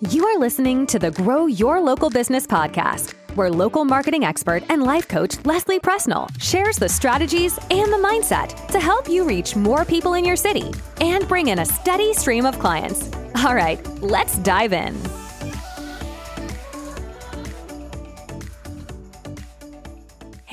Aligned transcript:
You 0.00 0.26
are 0.26 0.38
listening 0.38 0.86
to 0.88 0.98
the 0.98 1.10
Grow 1.10 1.46
Your 1.46 1.80
Local 1.80 2.10
Business 2.10 2.46
podcast, 2.46 3.14
where 3.36 3.50
local 3.50 3.84
marketing 3.84 4.24
expert 4.24 4.62
and 4.68 4.82
life 4.82 5.06
coach 5.08 5.44
Leslie 5.44 5.78
Presnall 5.78 6.28
shares 6.42 6.76
the 6.76 6.88
strategies 6.88 7.58
and 7.70 7.92
the 7.92 7.98
mindset 7.98 8.68
to 8.68 8.80
help 8.80 9.08
you 9.08 9.24
reach 9.24 9.56
more 9.56 9.84
people 9.84 10.14
in 10.14 10.24
your 10.24 10.36
city 10.36 10.72
and 11.00 11.28
bring 11.28 11.48
in 11.48 11.60
a 11.60 11.64
steady 11.64 12.12
stream 12.12 12.44
of 12.46 12.58
clients. 12.58 13.10
All 13.44 13.54
right, 13.54 13.80
let's 14.02 14.38
dive 14.38 14.72
in. 14.72 14.94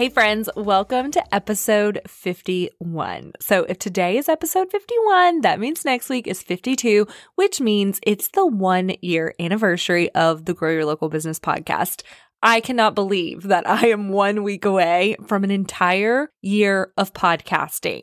Hey, 0.02 0.09
friends, 0.09 0.49
welcome 0.55 1.11
to 1.11 1.23
episode 1.36 2.02
51. 2.07 3.34
So, 3.39 3.65
if 3.70 3.77
today 3.77 4.17
is 4.17 4.27
episode 4.27 4.71
51, 4.71 5.41
that 5.41 5.59
means 5.59 5.85
next 5.85 6.09
week 6.09 6.25
is 6.25 6.41
52, 6.41 7.05
which 7.35 7.61
means 7.61 7.99
it's 8.02 8.29
the 8.29 8.48
one 8.48 8.93
year 9.03 9.35
anniversary 9.39 10.11
of 10.16 10.45
the 10.45 10.55
Grow 10.55 10.72
Your 10.72 10.85
Local 10.85 11.08
Business 11.08 11.39
podcast. 11.39 12.02
I 12.41 12.61
cannot 12.61 12.95
believe 12.95 13.44
that 13.44 13.70
I 13.70 13.89
am 13.89 14.09
one 14.09 14.41
week 14.41 14.66
away 14.66 15.17
from 15.27 15.44
an 15.44 15.52
entire 15.52 16.31
year 16.41 16.91
of 16.97 17.13
podcasting. 17.13 18.02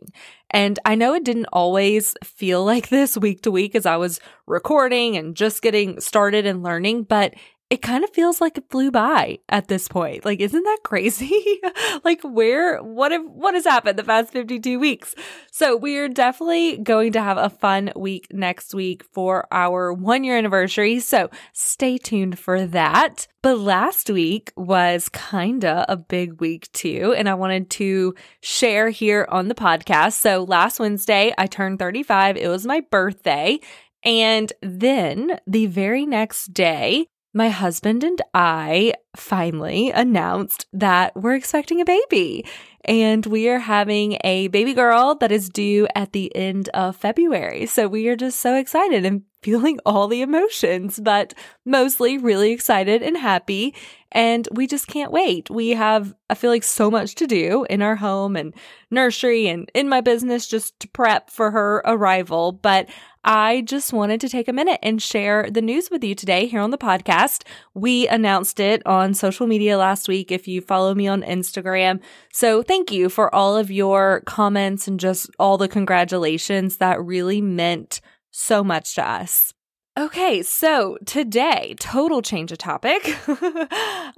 And 0.50 0.78
I 0.84 0.94
know 0.94 1.14
it 1.14 1.24
didn't 1.24 1.48
always 1.52 2.14
feel 2.22 2.64
like 2.64 2.90
this 2.90 3.18
week 3.18 3.42
to 3.42 3.50
week 3.50 3.74
as 3.74 3.86
I 3.86 3.96
was 3.96 4.20
recording 4.46 5.16
and 5.16 5.34
just 5.34 5.62
getting 5.62 5.98
started 5.98 6.46
and 6.46 6.62
learning, 6.62 7.02
but 7.02 7.34
it 7.70 7.82
kind 7.82 8.02
of 8.02 8.10
feels 8.10 8.40
like 8.40 8.56
it 8.56 8.70
flew 8.70 8.90
by 8.90 9.38
at 9.50 9.68
this 9.68 9.88
point. 9.88 10.24
Like, 10.24 10.40
isn't 10.40 10.62
that 10.62 10.78
crazy? 10.84 11.60
like, 12.04 12.20
where, 12.22 12.82
what 12.82 13.12
have, 13.12 13.24
what 13.26 13.54
has 13.54 13.64
happened 13.64 13.98
the 13.98 14.04
past 14.04 14.32
52 14.32 14.78
weeks? 14.78 15.14
So 15.52 15.76
we're 15.76 16.08
definitely 16.08 16.78
going 16.78 17.12
to 17.12 17.20
have 17.20 17.36
a 17.36 17.50
fun 17.50 17.92
week 17.94 18.28
next 18.32 18.74
week 18.74 19.04
for 19.12 19.46
our 19.52 19.92
one 19.92 20.24
year 20.24 20.38
anniversary. 20.38 20.98
So 21.00 21.28
stay 21.52 21.98
tuned 21.98 22.38
for 22.38 22.64
that. 22.66 23.26
But 23.42 23.58
last 23.58 24.08
week 24.08 24.50
was 24.56 25.08
kinda 25.10 25.84
a 25.88 25.96
big 25.96 26.40
week 26.40 26.72
too. 26.72 27.14
And 27.16 27.28
I 27.28 27.34
wanted 27.34 27.70
to 27.70 28.14
share 28.40 28.88
here 28.88 29.26
on 29.28 29.48
the 29.48 29.54
podcast. 29.54 30.14
So 30.14 30.42
last 30.42 30.80
Wednesday, 30.80 31.34
I 31.36 31.46
turned 31.46 31.78
35. 31.78 32.38
It 32.38 32.48
was 32.48 32.66
my 32.66 32.80
birthday. 32.80 33.60
And 34.04 34.52
then 34.62 35.38
the 35.46 35.66
very 35.66 36.06
next 36.06 36.54
day, 36.54 37.08
my 37.38 37.50
husband 37.50 38.02
and 38.02 38.20
I 38.34 38.94
finally 39.16 39.90
announced 39.92 40.66
that 40.72 41.14
we're 41.14 41.36
expecting 41.36 41.80
a 41.80 41.84
baby. 41.84 42.44
And 42.88 43.26
we 43.26 43.50
are 43.50 43.58
having 43.58 44.16
a 44.24 44.48
baby 44.48 44.72
girl 44.72 45.14
that 45.16 45.30
is 45.30 45.50
due 45.50 45.86
at 45.94 46.12
the 46.12 46.34
end 46.34 46.70
of 46.70 46.96
February. 46.96 47.66
So 47.66 47.86
we 47.86 48.08
are 48.08 48.16
just 48.16 48.40
so 48.40 48.56
excited 48.56 49.04
and 49.04 49.24
feeling 49.42 49.78
all 49.84 50.08
the 50.08 50.22
emotions, 50.22 50.98
but 50.98 51.34
mostly 51.66 52.16
really 52.16 52.50
excited 52.50 53.02
and 53.02 53.18
happy. 53.18 53.74
And 54.10 54.48
we 54.52 54.66
just 54.66 54.86
can't 54.86 55.12
wait. 55.12 55.50
We 55.50 55.70
have, 55.70 56.14
I 56.30 56.34
feel 56.34 56.50
like, 56.50 56.64
so 56.64 56.90
much 56.90 57.14
to 57.16 57.26
do 57.26 57.66
in 57.68 57.82
our 57.82 57.96
home 57.96 58.36
and 58.36 58.54
nursery 58.90 59.48
and 59.48 59.70
in 59.74 59.88
my 59.88 60.00
business 60.00 60.48
just 60.48 60.80
to 60.80 60.88
prep 60.88 61.28
for 61.28 61.50
her 61.50 61.82
arrival. 61.84 62.52
But 62.52 62.88
I 63.22 63.62
just 63.66 63.92
wanted 63.92 64.22
to 64.22 64.28
take 64.28 64.48
a 64.48 64.52
minute 64.52 64.78
and 64.82 65.02
share 65.02 65.50
the 65.50 65.60
news 65.60 65.90
with 65.90 66.02
you 66.02 66.14
today 66.14 66.46
here 66.46 66.60
on 66.60 66.70
the 66.70 66.78
podcast. 66.78 67.42
We 67.74 68.08
announced 68.08 68.58
it 68.58 68.80
on 68.86 69.12
social 69.12 69.46
media 69.46 69.76
last 69.76 70.08
week 70.08 70.32
if 70.32 70.48
you 70.48 70.62
follow 70.62 70.94
me 70.94 71.06
on 71.08 71.22
Instagram. 71.22 72.00
So 72.32 72.62
thank 72.62 72.77
you 72.90 73.08
for 73.08 73.34
all 73.34 73.56
of 73.56 73.70
your 73.70 74.22
comments 74.26 74.88
and 74.88 74.98
just 74.98 75.30
all 75.38 75.58
the 75.58 75.68
congratulations. 75.68 76.76
That 76.78 77.02
really 77.02 77.40
meant 77.40 78.00
so 78.30 78.62
much 78.62 78.94
to 78.94 79.08
us. 79.08 79.52
Okay, 79.98 80.44
so 80.44 80.96
today, 81.06 81.74
total 81.80 82.22
change 82.22 82.52
of 82.52 82.58
topic. 82.58 83.02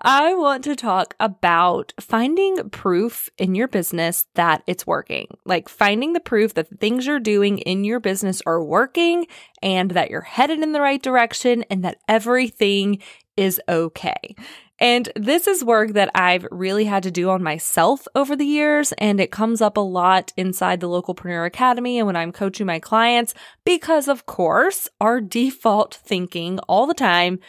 I 0.03 0.35
want 0.37 0.63
to 0.65 0.77
talk 0.77 1.15
about 1.19 1.95
finding 1.99 2.69
proof 2.69 3.31
in 3.39 3.55
your 3.55 3.67
business 3.67 4.27
that 4.35 4.63
it's 4.67 4.87
working. 4.87 5.29
Like 5.47 5.71
finding 5.71 6.13
the 6.13 6.21
proof 6.21 6.53
that 6.53 6.69
the 6.69 6.77
things 6.77 7.07
you're 7.07 7.19
doing 7.19 7.61
in 7.61 7.85
your 7.85 7.99
business 7.99 8.43
are 8.45 8.63
working 8.63 9.27
and 9.63 9.93
that 9.93 10.11
you're 10.11 10.21
headed 10.21 10.63
in 10.63 10.73
the 10.73 10.83
right 10.83 11.03
direction 11.03 11.65
and 11.71 11.83
that 11.83 11.97
everything 12.07 12.99
is 13.39 13.59
okay. 13.67 14.35
And 14.81 15.11
this 15.15 15.47
is 15.47 15.63
work 15.63 15.93
that 15.93 16.11
I've 16.15 16.47
really 16.51 16.87
had 16.87 17.03
to 17.03 17.11
do 17.11 17.29
on 17.29 17.43
myself 17.43 18.09
over 18.15 18.35
the 18.35 18.47
years. 18.47 18.93
And 18.93 19.21
it 19.21 19.31
comes 19.31 19.61
up 19.61 19.77
a 19.77 19.81
lot 19.81 20.33
inside 20.37 20.81
the 20.81 20.89
Localpreneur 20.89 21.47
Academy 21.47 21.99
and 21.99 22.07
when 22.07 22.17
I'm 22.17 22.33
coaching 22.33 22.67
my 22.67 22.79
clients, 22.79 23.35
because 23.65 24.09
of 24.09 24.25
course, 24.25 24.89
our 25.01 25.21
default 25.21 25.95
thinking 25.95 26.59
all 26.61 26.87
the 26.87 26.95
time 26.95 27.41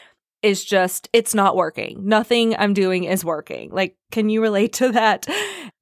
is 0.44 0.64
just, 0.66 1.10
it's 1.14 1.36
not 1.36 1.56
working. 1.56 2.08
Nothing 2.08 2.56
I'm 2.56 2.74
doing 2.74 3.04
is 3.04 3.24
working. 3.24 3.72
Like, 3.72 3.96
can 4.12 4.30
you 4.30 4.42
relate 4.42 4.74
to 4.74 4.92
that? 4.92 5.26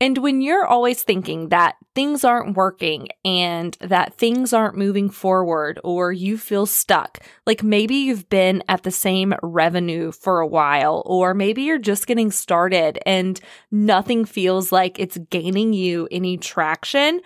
And 0.01 0.17
when 0.17 0.41
you're 0.41 0.65
always 0.65 1.01
thinking 1.01 1.49
that 1.49 1.75
things 1.95 2.23
aren't 2.23 2.55
working 2.55 3.09
and 3.25 3.75
that 3.81 4.13
things 4.15 4.53
aren't 4.53 4.77
moving 4.77 5.09
forward 5.09 5.79
or 5.83 6.11
you 6.11 6.37
feel 6.37 6.65
stuck, 6.65 7.19
like 7.45 7.63
maybe 7.63 7.95
you've 7.95 8.29
been 8.29 8.63
at 8.67 8.83
the 8.83 8.91
same 8.91 9.33
revenue 9.41 10.11
for 10.11 10.39
a 10.39 10.47
while, 10.47 11.03
or 11.05 11.33
maybe 11.33 11.63
you're 11.63 11.77
just 11.79 12.07
getting 12.07 12.31
started 12.31 12.99
and 13.05 13.39
nothing 13.71 14.25
feels 14.25 14.71
like 14.71 14.99
it's 14.99 15.17
gaining 15.29 15.73
you 15.73 16.07
any 16.11 16.37
traction. 16.37 17.21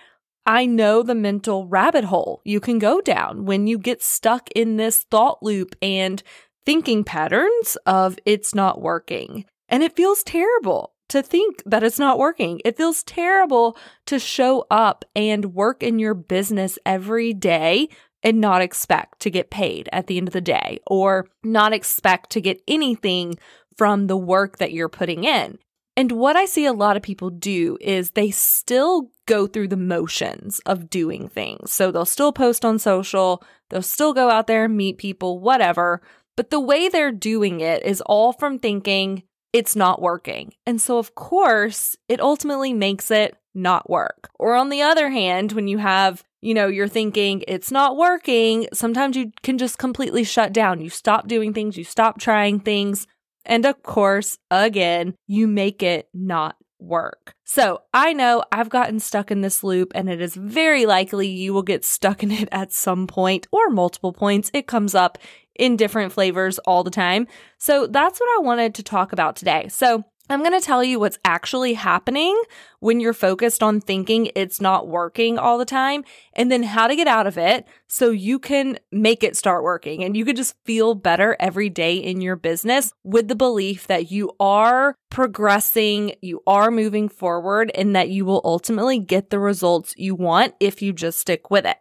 I 0.46 0.66
know 0.66 1.02
the 1.02 1.14
mental 1.14 1.66
rabbit 1.66 2.04
hole 2.04 2.42
you 2.44 2.60
can 2.60 2.78
go 2.78 3.00
down 3.00 3.44
when 3.44 3.66
you 3.66 3.78
get 3.78 4.02
stuck 4.02 4.50
in 4.50 4.76
this 4.76 4.98
thought 5.10 5.42
loop 5.42 5.74
and 5.80 6.22
thinking 6.64 7.04
patterns 7.04 7.76
of 7.86 8.18
it's 8.24 8.54
not 8.54 8.80
working. 8.80 9.44
And 9.68 9.82
it 9.82 9.96
feels 9.96 10.22
terrible 10.22 10.92
to 11.08 11.22
think 11.22 11.62
that 11.66 11.82
it's 11.82 11.98
not 11.98 12.18
working. 12.18 12.60
It 12.64 12.76
feels 12.76 13.02
terrible 13.02 13.76
to 14.06 14.18
show 14.18 14.66
up 14.70 15.04
and 15.14 15.54
work 15.54 15.82
in 15.82 15.98
your 15.98 16.14
business 16.14 16.78
every 16.86 17.32
day 17.32 17.88
and 18.22 18.40
not 18.40 18.62
expect 18.62 19.20
to 19.20 19.30
get 19.30 19.50
paid 19.50 19.88
at 19.92 20.06
the 20.06 20.16
end 20.16 20.28
of 20.28 20.32
the 20.32 20.40
day 20.40 20.78
or 20.86 21.28
not 21.42 21.72
expect 21.72 22.30
to 22.30 22.40
get 22.40 22.62
anything 22.66 23.34
from 23.76 24.06
the 24.06 24.16
work 24.16 24.58
that 24.58 24.72
you're 24.72 24.88
putting 24.88 25.24
in. 25.24 25.58
And 25.96 26.10
what 26.12 26.34
I 26.34 26.44
see 26.44 26.66
a 26.66 26.72
lot 26.72 26.96
of 26.96 27.02
people 27.02 27.30
do 27.30 27.78
is 27.80 28.10
they 28.10 28.30
still 28.30 29.10
go 29.26 29.46
through 29.46 29.68
the 29.68 29.76
motions 29.76 30.58
of 30.66 30.90
doing 30.90 31.28
things. 31.28 31.72
So 31.72 31.90
they'll 31.90 32.04
still 32.04 32.32
post 32.32 32.64
on 32.64 32.78
social, 32.78 33.44
they'll 33.70 33.82
still 33.82 34.12
go 34.12 34.28
out 34.28 34.46
there 34.46 34.64
and 34.64 34.76
meet 34.76 34.98
people, 34.98 35.38
whatever. 35.38 36.02
But 36.36 36.50
the 36.50 36.60
way 36.60 36.88
they're 36.88 37.12
doing 37.12 37.60
it 37.60 37.84
is 37.84 38.00
all 38.02 38.32
from 38.32 38.58
thinking 38.58 39.22
it's 39.52 39.76
not 39.76 40.02
working. 40.02 40.52
And 40.66 40.80
so, 40.80 40.98
of 40.98 41.14
course, 41.14 41.96
it 42.08 42.20
ultimately 42.20 42.72
makes 42.72 43.10
it 43.10 43.36
not 43.54 43.88
work. 43.88 44.30
Or 44.38 44.54
on 44.56 44.68
the 44.68 44.82
other 44.82 45.10
hand, 45.10 45.52
when 45.52 45.68
you 45.68 45.78
have, 45.78 46.24
you 46.42 46.54
know, 46.54 46.66
you're 46.66 46.88
thinking 46.88 47.44
it's 47.46 47.70
not 47.70 47.96
working, 47.96 48.66
sometimes 48.72 49.16
you 49.16 49.30
can 49.44 49.58
just 49.58 49.78
completely 49.78 50.24
shut 50.24 50.52
down. 50.52 50.80
You 50.80 50.90
stop 50.90 51.28
doing 51.28 51.54
things, 51.54 51.76
you 51.76 51.84
stop 51.84 52.18
trying 52.18 52.58
things. 52.58 53.06
And 53.44 53.64
of 53.64 53.82
course, 53.82 54.38
again, 54.50 55.14
you 55.28 55.46
make 55.46 55.82
it 55.82 56.08
not 56.12 56.56
work. 56.84 57.34
So 57.44 57.82
I 57.92 58.12
know 58.12 58.44
I've 58.52 58.68
gotten 58.70 59.00
stuck 59.00 59.30
in 59.30 59.40
this 59.40 59.62
loop, 59.64 59.92
and 59.94 60.08
it 60.08 60.20
is 60.20 60.34
very 60.34 60.86
likely 60.86 61.28
you 61.28 61.52
will 61.52 61.62
get 61.62 61.84
stuck 61.84 62.22
in 62.22 62.30
it 62.30 62.48
at 62.52 62.72
some 62.72 63.06
point 63.06 63.46
or 63.52 63.70
multiple 63.70 64.12
points. 64.12 64.50
It 64.54 64.66
comes 64.66 64.94
up 64.94 65.18
in 65.54 65.76
different 65.76 66.12
flavors 66.12 66.58
all 66.60 66.82
the 66.82 66.90
time. 66.90 67.26
So 67.58 67.86
that's 67.86 68.18
what 68.18 68.38
I 68.38 68.42
wanted 68.42 68.74
to 68.74 68.82
talk 68.82 69.12
about 69.12 69.36
today. 69.36 69.68
So 69.68 70.04
I'm 70.30 70.40
going 70.40 70.58
to 70.58 70.64
tell 70.64 70.82
you 70.82 70.98
what's 70.98 71.18
actually 71.22 71.74
happening 71.74 72.40
when 72.80 72.98
you're 72.98 73.12
focused 73.12 73.62
on 73.62 73.82
thinking 73.82 74.30
it's 74.34 74.58
not 74.58 74.88
working 74.88 75.38
all 75.38 75.58
the 75.58 75.66
time 75.66 76.02
and 76.32 76.50
then 76.50 76.62
how 76.62 76.86
to 76.86 76.96
get 76.96 77.06
out 77.06 77.26
of 77.26 77.36
it 77.36 77.66
so 77.88 78.10
you 78.10 78.38
can 78.38 78.78
make 78.90 79.22
it 79.22 79.36
start 79.36 79.62
working 79.62 80.02
and 80.02 80.16
you 80.16 80.24
could 80.24 80.36
just 80.36 80.56
feel 80.64 80.94
better 80.94 81.36
every 81.38 81.68
day 81.68 81.96
in 81.96 82.22
your 82.22 82.36
business 82.36 82.90
with 83.02 83.28
the 83.28 83.36
belief 83.36 83.86
that 83.86 84.10
you 84.10 84.32
are 84.40 84.94
progressing, 85.10 86.14
you 86.22 86.42
are 86.46 86.70
moving 86.70 87.10
forward 87.10 87.70
and 87.74 87.94
that 87.94 88.08
you 88.08 88.24
will 88.24 88.40
ultimately 88.44 88.98
get 88.98 89.28
the 89.28 89.38
results 89.38 89.92
you 89.98 90.14
want 90.14 90.54
if 90.58 90.80
you 90.80 90.94
just 90.94 91.18
stick 91.18 91.50
with 91.50 91.66
it. 91.66 91.76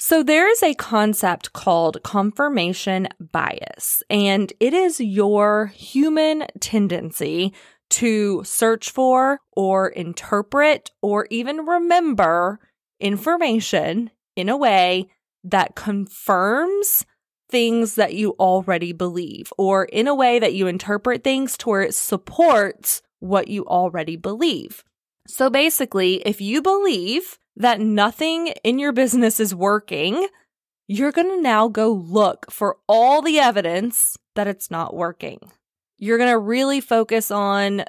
So 0.00 0.22
there 0.22 0.48
is 0.48 0.62
a 0.62 0.74
concept 0.74 1.52
called 1.52 2.04
confirmation 2.04 3.08
bias, 3.18 4.00
and 4.08 4.52
it 4.60 4.72
is 4.72 5.00
your 5.00 5.66
human 5.74 6.44
tendency 6.60 7.52
to 7.90 8.42
search 8.44 8.90
for 8.90 9.40
or 9.56 9.88
interpret 9.88 10.90
or 11.02 11.26
even 11.30 11.66
remember 11.66 12.60
information 13.00 14.10
in 14.36 14.48
a 14.48 14.56
way 14.56 15.08
that 15.44 15.74
confirms 15.74 17.06
things 17.50 17.94
that 17.94 18.14
you 18.14 18.34
already 18.38 18.92
believe 18.92 19.52
or 19.56 19.84
in 19.86 20.06
a 20.06 20.14
way 20.14 20.38
that 20.38 20.54
you 20.54 20.66
interpret 20.66 21.24
things 21.24 21.56
to 21.56 21.68
where 21.68 21.82
it 21.82 21.94
supports 21.94 23.02
what 23.20 23.48
you 23.48 23.64
already 23.66 24.16
believe. 24.16 24.84
So 25.26 25.50
basically, 25.50 26.16
if 26.26 26.40
you 26.40 26.62
believe 26.62 27.38
that 27.56 27.80
nothing 27.80 28.48
in 28.64 28.78
your 28.78 28.92
business 28.92 29.40
is 29.40 29.54
working, 29.54 30.28
you're 30.86 31.12
going 31.12 31.28
to 31.28 31.42
now 31.42 31.68
go 31.68 31.92
look 31.92 32.50
for 32.50 32.78
all 32.88 33.20
the 33.20 33.38
evidence 33.38 34.16
that 34.34 34.46
it's 34.46 34.70
not 34.70 34.94
working. 34.94 35.38
You're 35.98 36.18
going 36.18 36.30
to 36.30 36.38
really 36.38 36.80
focus 36.80 37.30
on 37.30 37.84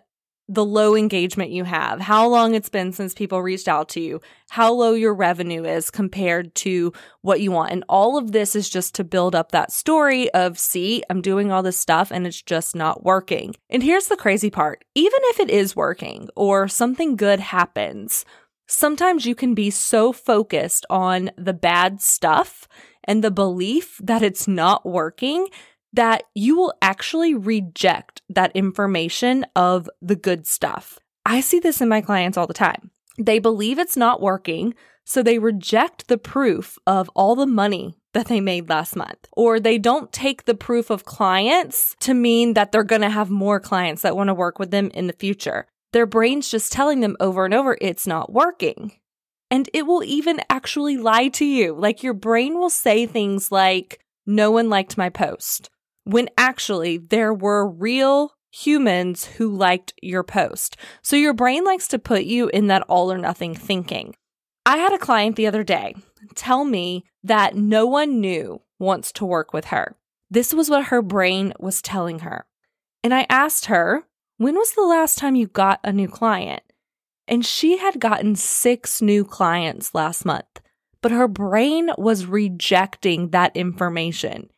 the 0.52 0.66
low 0.66 0.96
engagement 0.96 1.52
you 1.52 1.64
have, 1.64 2.02
how 2.02 2.28
long 2.28 2.56
it's 2.56 2.70
been 2.70 2.92
since 2.92 3.14
people 3.14 3.40
reached 3.40 3.68
out 3.68 3.88
to 3.90 4.02
you, 4.02 4.20
how 4.50 4.74
low 4.74 4.94
your 4.94 5.14
revenue 5.14 5.64
is 5.64 5.92
compared 5.92 6.56
to 6.56 6.92
what 7.22 7.40
you 7.40 7.52
want. 7.52 7.72
And 7.72 7.84
all 7.88 8.18
of 8.18 8.32
this 8.32 8.56
is 8.56 8.68
just 8.68 8.96
to 8.96 9.04
build 9.04 9.36
up 9.36 9.52
that 9.52 9.72
story 9.72 10.34
of, 10.34 10.58
see, 10.58 11.04
I'm 11.08 11.22
doing 11.22 11.52
all 11.52 11.62
this 11.62 11.78
stuff 11.78 12.12
and 12.12 12.26
it's 12.26 12.42
just 12.42 12.76
not 12.76 13.04
working. 13.04 13.56
And 13.70 13.84
here's 13.84 14.08
the 14.08 14.18
crazy 14.18 14.50
part 14.50 14.84
even 14.96 15.20
if 15.26 15.40
it 15.40 15.52
is 15.52 15.76
working 15.76 16.30
or 16.36 16.68
something 16.68 17.16
good 17.16 17.40
happens, 17.40 18.26
sometimes 18.66 19.28
you 19.28 19.36
can 19.36 19.54
be 19.54 19.70
so 19.70 20.12
focused 20.12 20.84
on 20.90 21.30
the 21.38 21.54
bad 21.54 22.02
stuff 22.02 22.68
and 23.04 23.24
the 23.24 23.32
belief 23.32 24.02
that 24.04 24.24
it's 24.24 24.48
not 24.48 24.84
working 24.84 25.48
that 25.94 26.24
you 26.36 26.56
will 26.56 26.74
actually 26.82 27.34
reject 27.34 28.22
that 28.30 28.52
information 28.56 29.46
of 29.56 29.90
the 30.02 30.16
good 30.16 30.46
stuff. 30.46 31.00
I 31.26 31.42
see 31.42 31.60
this 31.60 31.82
in 31.82 31.90
my 31.90 32.02
clients 32.02 32.38
all 32.38 32.48
the 32.48 32.54
time. 32.54 32.92
They 33.18 33.40
believe 33.40 33.80
it's 33.80 33.98
not 33.98 34.22
working, 34.22 34.76
so 35.04 35.22
they 35.22 35.40
reject 35.40 36.08
the 36.08 36.18
proof 36.18 36.78
of 36.88 37.10
all 37.16 37.36
the 37.36 37.46
money 37.46 37.98
that 38.14 38.28
they 38.28 38.40
made 38.40 38.70
last 38.70 38.96
month. 38.96 39.28
Or 39.34 39.60
they 39.60 39.78
don't 39.78 40.12
take 40.12 40.46
the 40.46 40.56
proof 40.56 40.90
of 40.90 41.06
clients 41.06 41.96
to 42.02 42.14
mean 42.14 42.54
that 42.54 42.72
they're 42.72 42.84
going 42.84 43.02
to 43.02 43.10
have 43.10 43.30
more 43.30 43.60
clients 43.60 44.02
that 44.04 44.16
want 44.16 44.30
to 44.30 44.34
work 44.34 44.60
with 44.60 44.72
them 44.72 44.90
in 44.94 45.08
the 45.08 45.14
future. 45.14 45.68
Their 45.92 46.06
brain's 46.06 46.50
just 46.50 46.72
telling 46.72 47.02
them 47.02 47.18
over 47.20 47.46
and 47.46 47.54
over 47.54 47.78
it's 47.82 48.08
not 48.08 48.32
working. 48.32 48.94
And 49.52 49.70
it 49.74 49.88
will 49.88 50.04
even 50.04 50.42
actually 50.50 50.98
lie 50.98 51.28
to 51.30 51.46
you. 51.46 51.74
Like 51.74 52.04
your 52.04 52.14
brain 52.14 52.60
will 52.60 52.70
say 52.70 53.06
things 53.06 53.52
like, 53.52 54.00
no 54.26 54.52
one 54.52 54.70
liked 54.70 54.98
my 54.98 55.10
post 55.10 55.72
when 56.10 56.30
actually 56.38 56.98
there 56.98 57.34
were 57.34 57.70
real 57.70 58.34
humans 58.52 59.26
who 59.26 59.56
liked 59.56 59.94
your 60.02 60.24
post. 60.24 60.76
So 61.04 61.16
your 61.16 61.34
brain 61.34 61.64
likes 61.64 61.88
to 61.90 62.00
put 62.00 62.24
you 62.24 62.48
in 62.50 62.68
that 62.68 62.82
all 62.84 63.12
or 63.12 63.18
nothing 63.18 63.54
thinking. 63.54 64.16
I 64.66 64.78
had 64.78 64.92
a 64.92 64.98
client 64.98 65.36
the 65.36 65.48
other 65.48 65.64
day 65.64 65.96
tell 66.36 66.66
me 66.66 67.06
that 67.24 67.56
no 67.56 67.86
one 67.86 68.20
new 68.20 68.62
wants 68.80 69.12
to 69.14 69.26
work 69.26 69.54
with 69.54 69.66
her. 69.66 69.96
This 70.32 70.54
was 70.54 70.70
what 70.70 70.86
her 70.86 71.02
brain 71.02 71.54
was 71.60 71.82
telling 71.82 72.20
her. 72.20 72.46
And 73.04 73.14
I 73.14 73.26
asked 73.30 73.66
her, 73.66 74.04
when 74.38 74.56
was 74.56 74.74
the 74.74 74.86
last 74.86 75.18
time 75.18 75.36
you 75.36 75.48
got 75.48 75.80
a 75.84 75.92
new 75.92 76.08
client? 76.08 76.64
And 77.28 77.46
she 77.46 77.78
had 77.78 78.00
gotten 78.00 78.36
six 78.36 79.02
new 79.02 79.24
clients 79.24 79.94
last 79.94 80.26
month, 80.26 80.62
but 81.02 81.12
her 81.12 81.28
brain 81.28 81.92
was 81.98 82.26
rejecting 82.26 83.30
that 83.30 83.56
information 83.56 84.50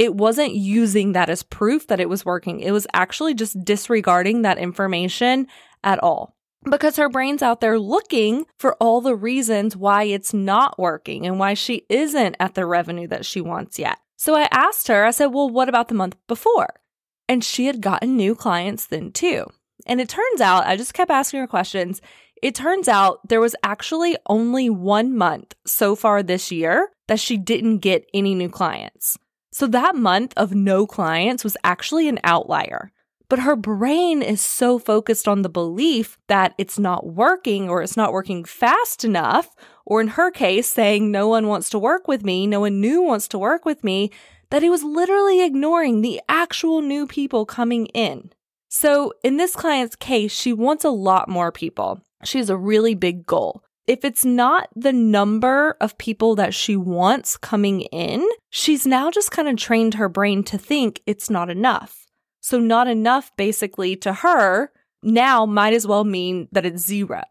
it 0.00 0.14
wasn't 0.14 0.54
using 0.54 1.12
that 1.12 1.28
as 1.28 1.42
proof 1.42 1.86
that 1.88 2.00
it 2.00 2.08
was 2.08 2.24
working. 2.24 2.60
It 2.60 2.70
was 2.70 2.86
actually 2.94 3.34
just 3.34 3.62
disregarding 3.62 4.40
that 4.42 4.56
information 4.56 5.46
at 5.84 6.02
all. 6.02 6.34
Because 6.64 6.96
her 6.96 7.10
brain's 7.10 7.42
out 7.42 7.60
there 7.60 7.78
looking 7.78 8.46
for 8.58 8.76
all 8.76 9.02
the 9.02 9.14
reasons 9.14 9.76
why 9.76 10.04
it's 10.04 10.32
not 10.32 10.78
working 10.78 11.26
and 11.26 11.38
why 11.38 11.52
she 11.52 11.84
isn't 11.90 12.34
at 12.40 12.54
the 12.54 12.64
revenue 12.64 13.08
that 13.08 13.26
she 13.26 13.42
wants 13.42 13.78
yet. 13.78 13.98
So 14.16 14.34
I 14.34 14.48
asked 14.50 14.88
her, 14.88 15.04
I 15.04 15.10
said, 15.10 15.26
Well, 15.26 15.50
what 15.50 15.68
about 15.68 15.88
the 15.88 15.94
month 15.94 16.16
before? 16.26 16.80
And 17.28 17.44
she 17.44 17.66
had 17.66 17.82
gotten 17.82 18.16
new 18.16 18.34
clients 18.34 18.86
then 18.86 19.12
too. 19.12 19.44
And 19.84 20.00
it 20.00 20.08
turns 20.08 20.40
out, 20.40 20.66
I 20.66 20.78
just 20.78 20.94
kept 20.94 21.10
asking 21.10 21.40
her 21.40 21.46
questions. 21.46 22.00
It 22.42 22.54
turns 22.54 22.88
out 22.88 23.20
there 23.28 23.40
was 23.40 23.56
actually 23.62 24.16
only 24.30 24.70
one 24.70 25.14
month 25.14 25.54
so 25.66 25.94
far 25.94 26.22
this 26.22 26.50
year 26.50 26.88
that 27.08 27.20
she 27.20 27.36
didn't 27.36 27.78
get 27.78 28.06
any 28.14 28.34
new 28.34 28.48
clients. 28.48 29.18
So 29.52 29.66
that 29.68 29.96
month 29.96 30.32
of 30.36 30.54
no 30.54 30.86
clients 30.86 31.42
was 31.42 31.56
actually 31.64 32.08
an 32.08 32.20
outlier. 32.24 32.92
But 33.28 33.40
her 33.40 33.54
brain 33.54 34.22
is 34.22 34.40
so 34.40 34.78
focused 34.78 35.28
on 35.28 35.42
the 35.42 35.48
belief 35.48 36.18
that 36.26 36.54
it's 36.58 36.78
not 36.78 37.06
working 37.06 37.68
or 37.68 37.80
it's 37.80 37.96
not 37.96 38.12
working 38.12 38.44
fast 38.44 39.04
enough, 39.04 39.54
or 39.86 40.00
in 40.00 40.08
her 40.08 40.30
case, 40.32 40.68
saying 40.68 41.10
no 41.10 41.28
one 41.28 41.46
wants 41.46 41.70
to 41.70 41.78
work 41.78 42.08
with 42.08 42.24
me, 42.24 42.46
no 42.46 42.60
one 42.60 42.80
new 42.80 43.02
wants 43.02 43.28
to 43.28 43.38
work 43.38 43.64
with 43.64 43.84
me, 43.84 44.10
that 44.50 44.62
he 44.62 44.70
was 44.70 44.82
literally 44.82 45.44
ignoring 45.44 46.00
the 46.00 46.20
actual 46.28 46.82
new 46.82 47.06
people 47.06 47.46
coming 47.46 47.86
in. 47.86 48.32
So 48.68 49.12
in 49.22 49.36
this 49.36 49.54
client's 49.54 49.96
case, 49.96 50.32
she 50.32 50.52
wants 50.52 50.84
a 50.84 50.90
lot 50.90 51.28
more 51.28 51.52
people. 51.52 52.00
She 52.24 52.38
has 52.38 52.50
a 52.50 52.56
really 52.56 52.94
big 52.94 53.26
goal 53.26 53.62
if 53.86 54.04
it's 54.04 54.24
not 54.24 54.68
the 54.76 54.92
number 54.92 55.76
of 55.80 55.98
people 55.98 56.34
that 56.36 56.54
she 56.54 56.76
wants 56.76 57.36
coming 57.36 57.82
in, 57.82 58.26
she's 58.50 58.86
now 58.86 59.10
just 59.10 59.30
kind 59.30 59.48
of 59.48 59.56
trained 59.56 59.94
her 59.94 60.08
brain 60.08 60.44
to 60.44 60.58
think 60.58 61.02
it's 61.06 61.30
not 61.30 61.50
enough. 61.50 62.06
So, 62.40 62.58
not 62.58 62.88
enough 62.88 63.30
basically 63.36 63.96
to 63.96 64.12
her 64.12 64.72
now 65.02 65.46
might 65.46 65.74
as 65.74 65.86
well 65.86 66.04
mean 66.04 66.48
that 66.52 66.66
it's 66.66 66.86
zero. 66.86 67.22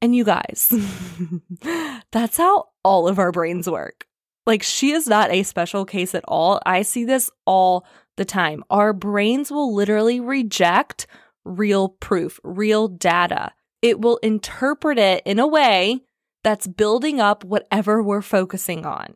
And 0.00 0.16
you 0.16 0.24
guys, 0.24 0.72
that's 2.12 2.36
how 2.36 2.66
all 2.84 3.08
of 3.08 3.18
our 3.18 3.32
brains 3.32 3.68
work. 3.68 4.06
Like, 4.46 4.62
she 4.62 4.90
is 4.90 5.06
not 5.06 5.30
a 5.30 5.44
special 5.44 5.84
case 5.84 6.14
at 6.14 6.24
all. 6.26 6.60
I 6.66 6.82
see 6.82 7.04
this 7.04 7.30
all 7.46 7.86
the 8.16 8.24
time. 8.24 8.64
Our 8.70 8.92
brains 8.92 9.50
will 9.50 9.74
literally 9.74 10.18
reject 10.18 11.06
real 11.44 11.88
proof, 11.88 12.40
real 12.42 12.88
data 12.88 13.52
it 13.82 14.00
will 14.00 14.16
interpret 14.18 14.98
it 14.98 15.22
in 15.26 15.38
a 15.38 15.46
way 15.46 16.00
that's 16.42 16.66
building 16.66 17.20
up 17.20 17.44
whatever 17.44 18.02
we're 18.02 18.22
focusing 18.22 18.86
on. 18.86 19.14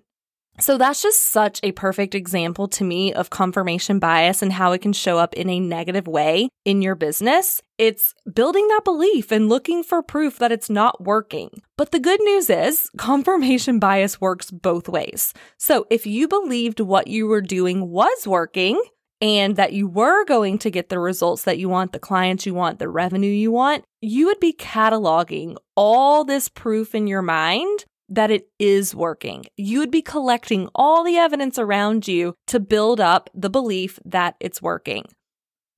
So 0.58 0.78
that's 0.78 1.02
just 1.02 1.32
such 1.32 1.60
a 1.62 1.72
perfect 1.72 2.14
example 2.14 2.66
to 2.68 2.84
me 2.84 3.12
of 3.12 3.28
confirmation 3.28 3.98
bias 3.98 4.40
and 4.40 4.52
how 4.52 4.72
it 4.72 4.80
can 4.80 4.94
show 4.94 5.18
up 5.18 5.34
in 5.34 5.50
a 5.50 5.60
negative 5.60 6.08
way 6.08 6.48
in 6.64 6.80
your 6.80 6.94
business. 6.94 7.60
It's 7.76 8.14
building 8.32 8.66
that 8.68 8.80
belief 8.84 9.30
and 9.30 9.50
looking 9.50 9.82
for 9.82 10.02
proof 10.02 10.38
that 10.38 10.52
it's 10.52 10.70
not 10.70 11.04
working. 11.04 11.62
But 11.76 11.92
the 11.92 12.00
good 12.00 12.20
news 12.22 12.48
is 12.48 12.88
confirmation 12.96 13.78
bias 13.78 14.18
works 14.18 14.50
both 14.50 14.88
ways. 14.88 15.34
So 15.58 15.86
if 15.90 16.06
you 16.06 16.26
believed 16.26 16.80
what 16.80 17.06
you 17.06 17.26
were 17.26 17.42
doing 17.42 17.90
was 17.90 18.26
working, 18.26 18.82
and 19.20 19.56
that 19.56 19.72
you 19.72 19.88
were 19.88 20.24
going 20.24 20.58
to 20.58 20.70
get 20.70 20.88
the 20.88 20.98
results 20.98 21.44
that 21.44 21.58
you 21.58 21.68
want, 21.68 21.92
the 21.92 21.98
clients 21.98 22.46
you 22.46 22.54
want, 22.54 22.78
the 22.78 22.88
revenue 22.88 23.30
you 23.30 23.50
want, 23.50 23.84
you 24.00 24.26
would 24.26 24.40
be 24.40 24.52
cataloging 24.52 25.56
all 25.74 26.24
this 26.24 26.48
proof 26.48 26.94
in 26.94 27.06
your 27.06 27.22
mind 27.22 27.84
that 28.08 28.30
it 28.30 28.48
is 28.58 28.94
working. 28.94 29.44
You 29.56 29.80
would 29.80 29.90
be 29.90 30.02
collecting 30.02 30.68
all 30.74 31.02
the 31.02 31.16
evidence 31.16 31.58
around 31.58 32.06
you 32.06 32.34
to 32.46 32.60
build 32.60 33.00
up 33.00 33.30
the 33.34 33.50
belief 33.50 33.98
that 34.04 34.36
it's 34.38 34.62
working. 34.62 35.06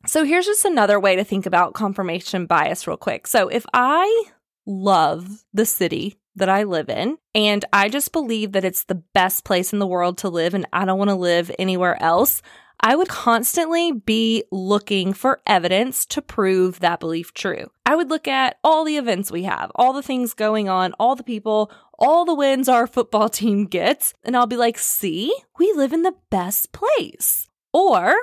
So 0.07 0.25
here's 0.25 0.47
just 0.47 0.65
another 0.65 1.01
way 1.01 1.17
to 1.17 1.25
think 1.25 1.47
about 1.47 1.75
confirmation 1.75 2.47
bias, 2.47 2.87
real 2.87 2.97
quick. 2.97 3.27
So 3.27 3.49
if 3.49 3.65
I 3.73 4.25
love 4.67 5.45
the 5.53 5.67
city 5.67 6.19
that 6.37 6.49
I 6.49 6.65
live 6.65 6.89
in, 6.89 7.19
and 7.35 7.65
I 7.73 7.89
just 7.89 8.13
believe 8.13 8.53
that 8.53 8.65
it's 8.65 8.85
the 8.85 9.03
best 9.15 9.45
place 9.45 9.73
in 9.73 9.81
the 9.81 9.87
world 9.87 10.19
to 10.19 10.29
live, 10.29 10.55
and 10.55 10.67
I 10.73 10.85
don't 10.85 10.99
want 10.99 11.11
to 11.11 11.17
live 11.17 11.51
anywhere 11.59 12.01
else, 12.01 12.43
I 12.81 12.95
would 12.95 13.09
constantly 13.09 13.91
be 13.91 14.45
looking 14.53 15.13
for 15.13 15.41
evidence 15.47 16.07
to 16.07 16.23
prove 16.23 16.79
that 16.81 17.01
belief 17.01 17.35
true. 17.35 17.71
I 17.85 17.97
would 17.97 18.09
look 18.09 18.29
at 18.29 18.59
all 18.63 18.85
the 18.85 18.97
events 18.97 19.33
we 19.33 19.43
have, 19.45 19.73
all 19.75 19.93
the 19.93 20.03
things 20.03 20.33
going 20.33 20.69
on, 20.69 20.93
all 21.01 21.17
the 21.17 21.25
people, 21.25 21.73
all 21.99 22.25
the 22.25 22.35
wins 22.35 22.69
our 22.69 22.87
football 22.87 23.29
team 23.29 23.67
gets, 23.67 24.15
and 24.23 24.37
I'll 24.37 24.47
be 24.47 24.57
like, 24.57 24.79
see, 24.79 25.35
we 25.59 25.73
live 25.73 25.93
in 25.93 26.03
the 26.03 26.15
best 26.31 26.73
place. 26.73 27.49
Or 27.73 28.15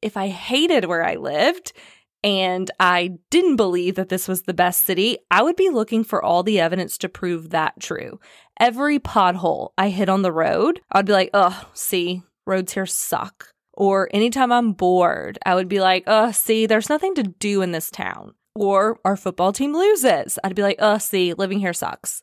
if 0.00 0.16
I 0.16 0.28
hated 0.28 0.86
where 0.86 1.04
I 1.04 1.14
lived, 1.14 1.72
and 2.24 2.70
I 2.78 3.18
didn't 3.30 3.56
believe 3.56 3.96
that 3.96 4.08
this 4.08 4.28
was 4.28 4.42
the 4.42 4.54
best 4.54 4.84
city, 4.84 5.18
I 5.30 5.42
would 5.42 5.56
be 5.56 5.70
looking 5.70 6.04
for 6.04 6.22
all 6.24 6.42
the 6.42 6.60
evidence 6.60 6.98
to 6.98 7.08
prove 7.08 7.50
that 7.50 7.80
true. 7.80 8.20
Every 8.60 8.98
pothole 8.98 9.70
I 9.76 9.88
hit 9.88 10.08
on 10.08 10.22
the 10.22 10.32
road, 10.32 10.80
I'd 10.90 11.06
be 11.06 11.12
like, 11.12 11.30
oh, 11.34 11.68
see, 11.72 12.22
roads 12.46 12.74
here 12.74 12.86
suck. 12.86 13.51
Or 13.74 14.08
anytime 14.12 14.52
I'm 14.52 14.72
bored, 14.72 15.38
I 15.46 15.54
would 15.54 15.68
be 15.68 15.80
like, 15.80 16.04
oh, 16.06 16.30
see, 16.32 16.66
there's 16.66 16.88
nothing 16.88 17.14
to 17.14 17.22
do 17.22 17.62
in 17.62 17.72
this 17.72 17.90
town. 17.90 18.34
Or 18.54 18.98
our 19.04 19.16
football 19.16 19.52
team 19.52 19.74
loses. 19.74 20.38
I'd 20.44 20.54
be 20.54 20.62
like, 20.62 20.76
oh, 20.78 20.98
see, 20.98 21.32
living 21.32 21.58
here 21.58 21.72
sucks. 21.72 22.22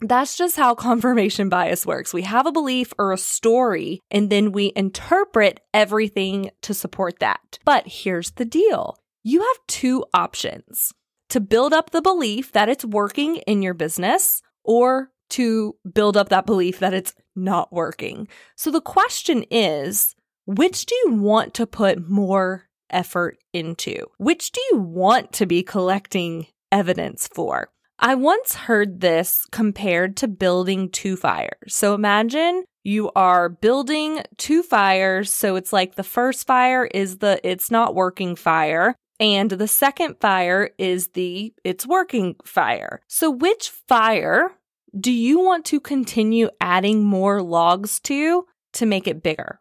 That's 0.00 0.36
just 0.36 0.56
how 0.56 0.74
confirmation 0.76 1.48
bias 1.48 1.84
works. 1.84 2.14
We 2.14 2.22
have 2.22 2.46
a 2.46 2.52
belief 2.52 2.92
or 2.98 3.12
a 3.12 3.18
story, 3.18 4.00
and 4.10 4.30
then 4.30 4.52
we 4.52 4.72
interpret 4.76 5.60
everything 5.74 6.50
to 6.62 6.74
support 6.74 7.18
that. 7.18 7.58
But 7.64 7.86
here's 7.86 8.32
the 8.32 8.44
deal 8.44 8.98
you 9.24 9.40
have 9.40 9.66
two 9.66 10.04
options 10.14 10.92
to 11.28 11.40
build 11.40 11.72
up 11.72 11.90
the 11.90 12.00
belief 12.00 12.52
that 12.52 12.68
it's 12.68 12.84
working 12.84 13.36
in 13.36 13.62
your 13.62 13.74
business 13.74 14.40
or 14.64 15.10
to 15.30 15.76
build 15.92 16.16
up 16.16 16.30
that 16.30 16.46
belief 16.46 16.78
that 16.78 16.94
it's 16.94 17.14
not 17.36 17.72
working. 17.72 18.28
So 18.56 18.70
the 18.70 18.80
question 18.80 19.44
is, 19.50 20.14
which 20.48 20.86
do 20.86 20.94
you 21.04 21.12
want 21.12 21.52
to 21.52 21.66
put 21.66 22.08
more 22.08 22.64
effort 22.88 23.36
into? 23.52 24.06
Which 24.16 24.50
do 24.50 24.62
you 24.72 24.78
want 24.78 25.30
to 25.34 25.44
be 25.44 25.62
collecting 25.62 26.46
evidence 26.72 27.28
for? 27.28 27.68
I 27.98 28.14
once 28.14 28.54
heard 28.54 29.02
this 29.02 29.46
compared 29.52 30.16
to 30.16 30.26
building 30.26 30.88
two 30.88 31.16
fires. 31.16 31.74
So 31.74 31.92
imagine 31.92 32.64
You 32.88 33.10
are 33.14 33.50
building 33.50 34.22
two 34.38 34.62
fires. 34.62 35.30
So 35.30 35.56
it's 35.56 35.74
like 35.74 35.96
the 35.96 36.02
first 36.02 36.46
fire 36.46 36.86
is 36.86 37.18
the 37.18 37.38
it's 37.46 37.70
not 37.70 37.94
working 37.94 38.34
fire. 38.34 38.94
And 39.20 39.50
the 39.50 39.68
second 39.68 40.16
fire 40.22 40.70
is 40.78 41.08
the 41.08 41.52
it's 41.64 41.86
working 41.86 42.36
fire. 42.46 43.02
So 43.06 43.30
which 43.30 43.68
fire 43.68 44.52
do 44.98 45.12
you 45.12 45.38
want 45.40 45.66
to 45.66 45.80
continue 45.80 46.48
adding 46.62 47.04
more 47.04 47.42
logs 47.42 48.00
to 48.04 48.46
to 48.72 48.86
make 48.86 49.06
it 49.06 49.22
bigger? 49.22 49.60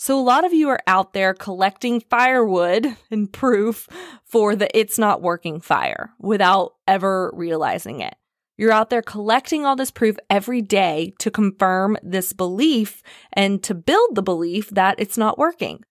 So 0.00 0.18
a 0.18 0.22
lot 0.22 0.44
of 0.44 0.54
you 0.54 0.68
are 0.68 0.78
out 0.86 1.12
there 1.12 1.34
collecting 1.34 2.00
firewood 2.00 2.86
and 3.10 3.30
proof 3.30 3.88
for 4.24 4.54
the 4.54 4.68
it's 4.78 4.96
not 4.96 5.22
working 5.22 5.60
fire 5.60 6.12
without 6.20 6.74
ever 6.86 7.32
realizing 7.34 8.00
it. 8.00 8.14
You're 8.56 8.72
out 8.72 8.90
there 8.90 9.02
collecting 9.02 9.66
all 9.66 9.74
this 9.76 9.90
proof 9.90 10.16
every 10.30 10.62
day 10.62 11.14
to 11.18 11.30
confirm 11.30 11.96
this 12.02 12.32
belief 12.32 13.02
and 13.32 13.62
to 13.64 13.74
build 13.74 14.14
the 14.14 14.22
belief 14.22 14.70
that 14.70 14.96
it's 14.98 15.18
not 15.18 15.38
working. 15.38 15.82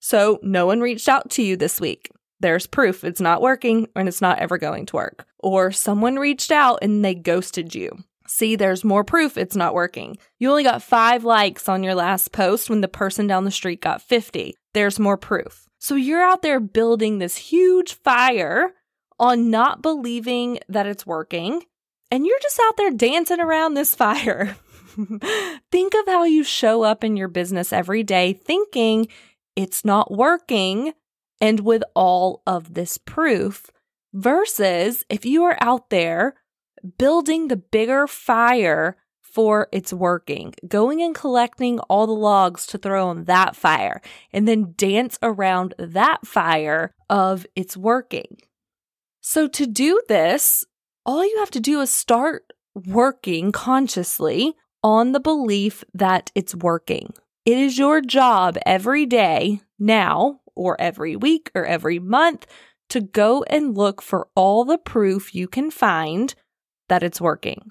So 0.00 0.38
no 0.42 0.66
one 0.66 0.80
reached 0.80 1.08
out 1.08 1.30
to 1.32 1.42
you 1.42 1.56
this 1.56 1.80
week. 1.80 2.10
There's 2.40 2.66
proof 2.66 3.04
it's 3.04 3.20
not 3.20 3.42
working 3.42 3.86
and 3.94 4.08
it's 4.08 4.20
not 4.22 4.38
ever 4.38 4.56
going 4.56 4.86
to 4.86 4.96
work. 4.96 5.26
Or 5.38 5.72
someone 5.72 6.16
reached 6.16 6.50
out 6.50 6.78
and 6.82 7.04
they 7.04 7.14
ghosted 7.14 7.74
you. 7.74 7.90
See, 8.32 8.56
there's 8.56 8.82
more 8.82 9.04
proof 9.04 9.36
it's 9.36 9.54
not 9.54 9.74
working. 9.74 10.16
You 10.38 10.48
only 10.48 10.64
got 10.64 10.82
five 10.82 11.22
likes 11.22 11.68
on 11.68 11.82
your 11.82 11.94
last 11.94 12.32
post 12.32 12.70
when 12.70 12.80
the 12.80 12.88
person 12.88 13.26
down 13.26 13.44
the 13.44 13.50
street 13.50 13.82
got 13.82 14.00
50. 14.00 14.54
There's 14.72 14.98
more 14.98 15.18
proof. 15.18 15.68
So 15.78 15.96
you're 15.96 16.22
out 16.22 16.40
there 16.40 16.58
building 16.58 17.18
this 17.18 17.36
huge 17.36 17.92
fire 17.92 18.72
on 19.20 19.50
not 19.50 19.82
believing 19.82 20.60
that 20.70 20.86
it's 20.86 21.04
working 21.04 21.62
and 22.10 22.26
you're 22.26 22.40
just 22.40 22.58
out 22.64 22.78
there 22.78 22.90
dancing 22.90 23.38
around 23.38 23.74
this 23.74 23.94
fire. 23.94 24.56
Think 25.70 25.92
of 25.94 26.06
how 26.06 26.24
you 26.24 26.42
show 26.42 26.84
up 26.84 27.04
in 27.04 27.18
your 27.18 27.28
business 27.28 27.70
every 27.70 28.02
day 28.02 28.32
thinking 28.32 29.08
it's 29.56 29.84
not 29.84 30.10
working 30.10 30.94
and 31.38 31.60
with 31.60 31.82
all 31.94 32.40
of 32.46 32.72
this 32.72 32.96
proof, 32.96 33.70
versus 34.14 35.04
if 35.10 35.26
you 35.26 35.44
are 35.44 35.58
out 35.60 35.90
there 35.90 36.34
building 36.98 37.48
the 37.48 37.56
bigger 37.56 38.06
fire 38.06 38.96
for 39.20 39.68
it's 39.72 39.92
working, 39.92 40.54
going 40.68 41.00
and 41.00 41.14
collecting 41.14 41.78
all 41.80 42.06
the 42.06 42.12
logs 42.12 42.66
to 42.66 42.78
throw 42.78 43.08
on 43.08 43.24
that 43.24 43.56
fire, 43.56 44.02
and 44.32 44.46
then 44.46 44.74
dance 44.76 45.18
around 45.22 45.74
that 45.78 46.26
fire 46.26 46.92
of 47.08 47.46
it's 47.56 47.76
working. 47.76 48.38
So, 49.22 49.48
to 49.48 49.66
do 49.66 50.02
this, 50.08 50.64
all 51.06 51.24
you 51.24 51.38
have 51.38 51.50
to 51.52 51.60
do 51.60 51.80
is 51.80 51.94
start 51.94 52.52
working 52.74 53.52
consciously 53.52 54.54
on 54.82 55.12
the 55.12 55.20
belief 55.20 55.82
that 55.94 56.30
it's 56.34 56.54
working. 56.54 57.14
It 57.46 57.56
is 57.56 57.78
your 57.78 58.00
job 58.00 58.58
every 58.66 59.06
day 59.06 59.62
now, 59.78 60.40
or 60.54 60.78
every 60.80 61.16
week, 61.16 61.50
or 61.54 61.64
every 61.64 61.98
month 61.98 62.46
to 62.90 63.00
go 63.00 63.42
and 63.44 63.76
look 63.76 64.02
for 64.02 64.28
all 64.34 64.64
the 64.64 64.78
proof 64.78 65.34
you 65.34 65.48
can 65.48 65.70
find 65.70 66.34
that 66.88 67.02
it's 67.02 67.20
working. 67.20 67.70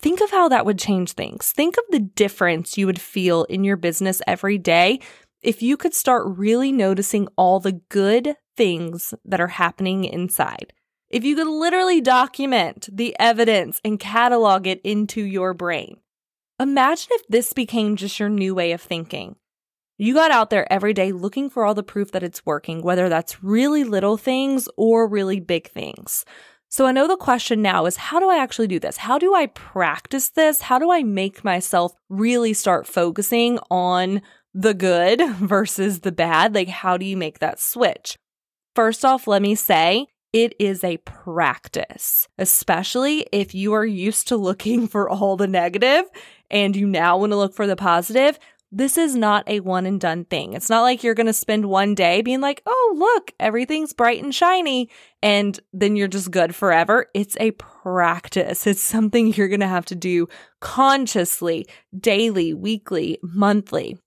Think 0.00 0.20
of 0.20 0.30
how 0.30 0.48
that 0.48 0.66
would 0.66 0.78
change 0.78 1.12
things. 1.12 1.52
Think 1.52 1.76
of 1.76 1.84
the 1.90 2.00
difference 2.00 2.76
you 2.76 2.86
would 2.86 3.00
feel 3.00 3.44
in 3.44 3.62
your 3.62 3.76
business 3.76 4.20
every 4.26 4.58
day 4.58 5.00
if 5.42 5.62
you 5.62 5.76
could 5.76 5.94
start 5.94 6.24
really 6.26 6.72
noticing 6.72 7.28
all 7.36 7.60
the 7.60 7.80
good 7.88 8.36
things 8.56 9.14
that 9.24 9.40
are 9.40 9.48
happening 9.48 10.04
inside. 10.04 10.72
If 11.08 11.24
you 11.24 11.36
could 11.36 11.46
literally 11.46 12.00
document 12.00 12.88
the 12.90 13.14
evidence 13.18 13.80
and 13.84 14.00
catalog 14.00 14.66
it 14.66 14.80
into 14.82 15.22
your 15.22 15.52
brain. 15.54 15.98
Imagine 16.58 17.08
if 17.12 17.26
this 17.28 17.52
became 17.52 17.96
just 17.96 18.18
your 18.18 18.28
new 18.28 18.54
way 18.54 18.72
of 18.72 18.80
thinking. 18.80 19.36
You 19.98 20.14
got 20.14 20.30
out 20.30 20.50
there 20.50 20.72
every 20.72 20.94
day 20.94 21.12
looking 21.12 21.50
for 21.50 21.64
all 21.64 21.74
the 21.74 21.82
proof 21.82 22.12
that 22.12 22.22
it's 22.22 22.46
working, 22.46 22.82
whether 22.82 23.08
that's 23.08 23.42
really 23.42 23.84
little 23.84 24.16
things 24.16 24.68
or 24.76 25.06
really 25.06 25.38
big 25.38 25.68
things. 25.70 26.24
So 26.72 26.86
I 26.86 26.92
know 26.92 27.06
the 27.06 27.18
question 27.18 27.60
now 27.60 27.84
is 27.84 27.98
how 27.98 28.18
do 28.18 28.30
I 28.30 28.38
actually 28.38 28.66
do 28.66 28.78
this? 28.78 28.96
How 28.96 29.18
do 29.18 29.34
I 29.34 29.44
practice 29.48 30.30
this? 30.30 30.62
How 30.62 30.78
do 30.78 30.90
I 30.90 31.02
make 31.02 31.44
myself 31.44 31.92
really 32.08 32.54
start 32.54 32.86
focusing 32.86 33.58
on 33.70 34.22
the 34.54 34.72
good 34.72 35.20
versus 35.36 36.00
the 36.00 36.12
bad? 36.12 36.54
Like, 36.54 36.68
how 36.68 36.96
do 36.96 37.04
you 37.04 37.14
make 37.14 37.40
that 37.40 37.60
switch? 37.60 38.16
First 38.74 39.04
off, 39.04 39.26
let 39.26 39.42
me 39.42 39.54
say 39.54 40.06
it 40.32 40.54
is 40.58 40.82
a 40.82 40.96
practice, 40.96 42.26
especially 42.38 43.26
if 43.32 43.54
you 43.54 43.74
are 43.74 43.84
used 43.84 44.28
to 44.28 44.38
looking 44.38 44.88
for 44.88 45.10
all 45.10 45.36
the 45.36 45.46
negative 45.46 46.06
and 46.50 46.74
you 46.74 46.86
now 46.86 47.18
want 47.18 47.32
to 47.32 47.36
look 47.36 47.54
for 47.54 47.66
the 47.66 47.76
positive. 47.76 48.38
This 48.74 48.96
is 48.96 49.14
not 49.14 49.46
a 49.46 49.60
one 49.60 49.84
and 49.84 50.00
done 50.00 50.24
thing. 50.24 50.54
It's 50.54 50.70
not 50.70 50.80
like 50.80 51.04
you're 51.04 51.14
going 51.14 51.26
to 51.26 51.34
spend 51.34 51.66
one 51.66 51.94
day 51.94 52.22
being 52.22 52.40
like, 52.40 52.62
oh, 52.64 52.94
look, 52.96 53.32
everything's 53.38 53.92
bright 53.92 54.22
and 54.22 54.34
shiny, 54.34 54.88
and 55.22 55.60
then 55.74 55.94
you're 55.94 56.08
just 56.08 56.30
good 56.30 56.54
forever. 56.54 57.06
It's 57.12 57.36
a 57.38 57.50
practice. 57.50 58.66
It's 58.66 58.80
something 58.80 59.34
you're 59.34 59.48
going 59.48 59.60
to 59.60 59.66
have 59.66 59.84
to 59.86 59.94
do 59.94 60.26
consciously, 60.60 61.66
daily, 62.00 62.54
weekly, 62.54 63.18
monthly. 63.22 63.98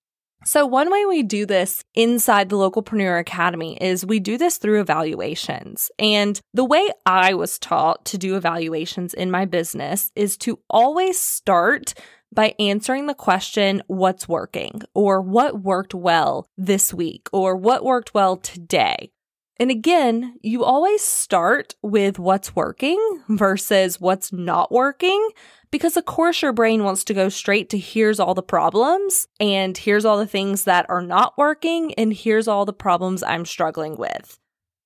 So, 0.47 0.65
one 0.65 0.91
way 0.91 1.05
we 1.05 1.23
do 1.23 1.47
this 1.47 1.83
inside 1.95 2.49
the 2.49 2.55
Localpreneur 2.55 3.19
Academy 3.19 3.77
is 3.81 4.05
we 4.05 4.19
do 4.19 4.37
this 4.37 4.57
through 4.57 4.79
evaluations. 4.79 5.89
And 5.97 6.39
the 6.53 6.63
way 6.63 6.87
I 7.03 7.33
was 7.33 7.57
taught 7.57 8.05
to 8.05 8.19
do 8.19 8.35
evaluations 8.35 9.15
in 9.15 9.31
my 9.31 9.45
business 9.45 10.11
is 10.15 10.37
to 10.37 10.59
always 10.69 11.19
start 11.19 11.95
by 12.33 12.55
answering 12.59 13.07
the 13.07 13.13
question, 13.13 13.81
what's 13.87 14.27
working, 14.27 14.81
or 14.93 15.21
what 15.21 15.61
worked 15.61 15.93
well 15.93 16.47
this 16.57 16.93
week, 16.93 17.27
or 17.31 17.55
what 17.55 17.83
worked 17.83 18.13
well 18.13 18.37
today. 18.37 19.11
And 19.57 19.71
again, 19.71 20.35
you 20.41 20.63
always 20.63 21.01
start 21.01 21.75
with 21.81 22.19
what's 22.19 22.55
working 22.55 22.99
versus 23.29 24.01
what's 24.01 24.33
not 24.33 24.71
working 24.71 25.29
because 25.71 25.97
of 25.97 26.05
course 26.05 26.41
your 26.41 26.53
brain 26.53 26.83
wants 26.83 27.03
to 27.05 27.13
go 27.13 27.29
straight 27.29 27.69
to 27.69 27.77
here's 27.77 28.19
all 28.19 28.33
the 28.33 28.43
problems 28.43 29.27
and 29.39 29.77
here's 29.77 30.05
all 30.05 30.17
the 30.17 30.27
things 30.27 30.63
that 30.63 30.85
are 30.89 31.01
not 31.01 31.37
working 31.37 31.93
and 31.95 32.13
here's 32.13 32.47
all 32.47 32.65
the 32.65 32.73
problems 32.73 33.23
I'm 33.23 33.45
struggling 33.45 33.97
with. 33.97 34.37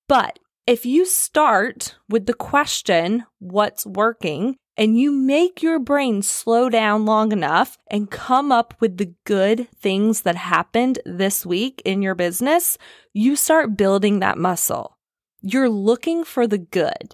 But 0.08 0.39
if 0.67 0.86
you 0.86 1.05
start 1.05 1.96
with 2.08 2.27
the 2.27 2.34
question, 2.34 3.25
what's 3.39 3.86
working, 3.86 4.58
and 4.80 4.98
you 4.98 5.12
make 5.12 5.62
your 5.62 5.78
brain 5.78 6.22
slow 6.22 6.70
down 6.70 7.06
long 7.06 7.34
enough 7.34 7.78
and 7.88 8.10
come 8.10 8.50
up 8.50 8.74
with 8.80 8.96
the 8.96 9.14
good 9.26 9.68
things 9.76 10.22
that 10.22 10.38
happened 10.38 11.00
this 11.06 11.46
week 11.46 11.82
in 11.84 12.02
your 12.02 12.16
business, 12.16 12.78
you 13.14 13.36
start 13.36 13.76
building 13.76 14.20
that 14.20 14.38
muscle. 14.38 14.98
You're 15.42 15.70
looking 15.70 16.24
for 16.24 16.48
the 16.48 16.58
good. 16.58 17.14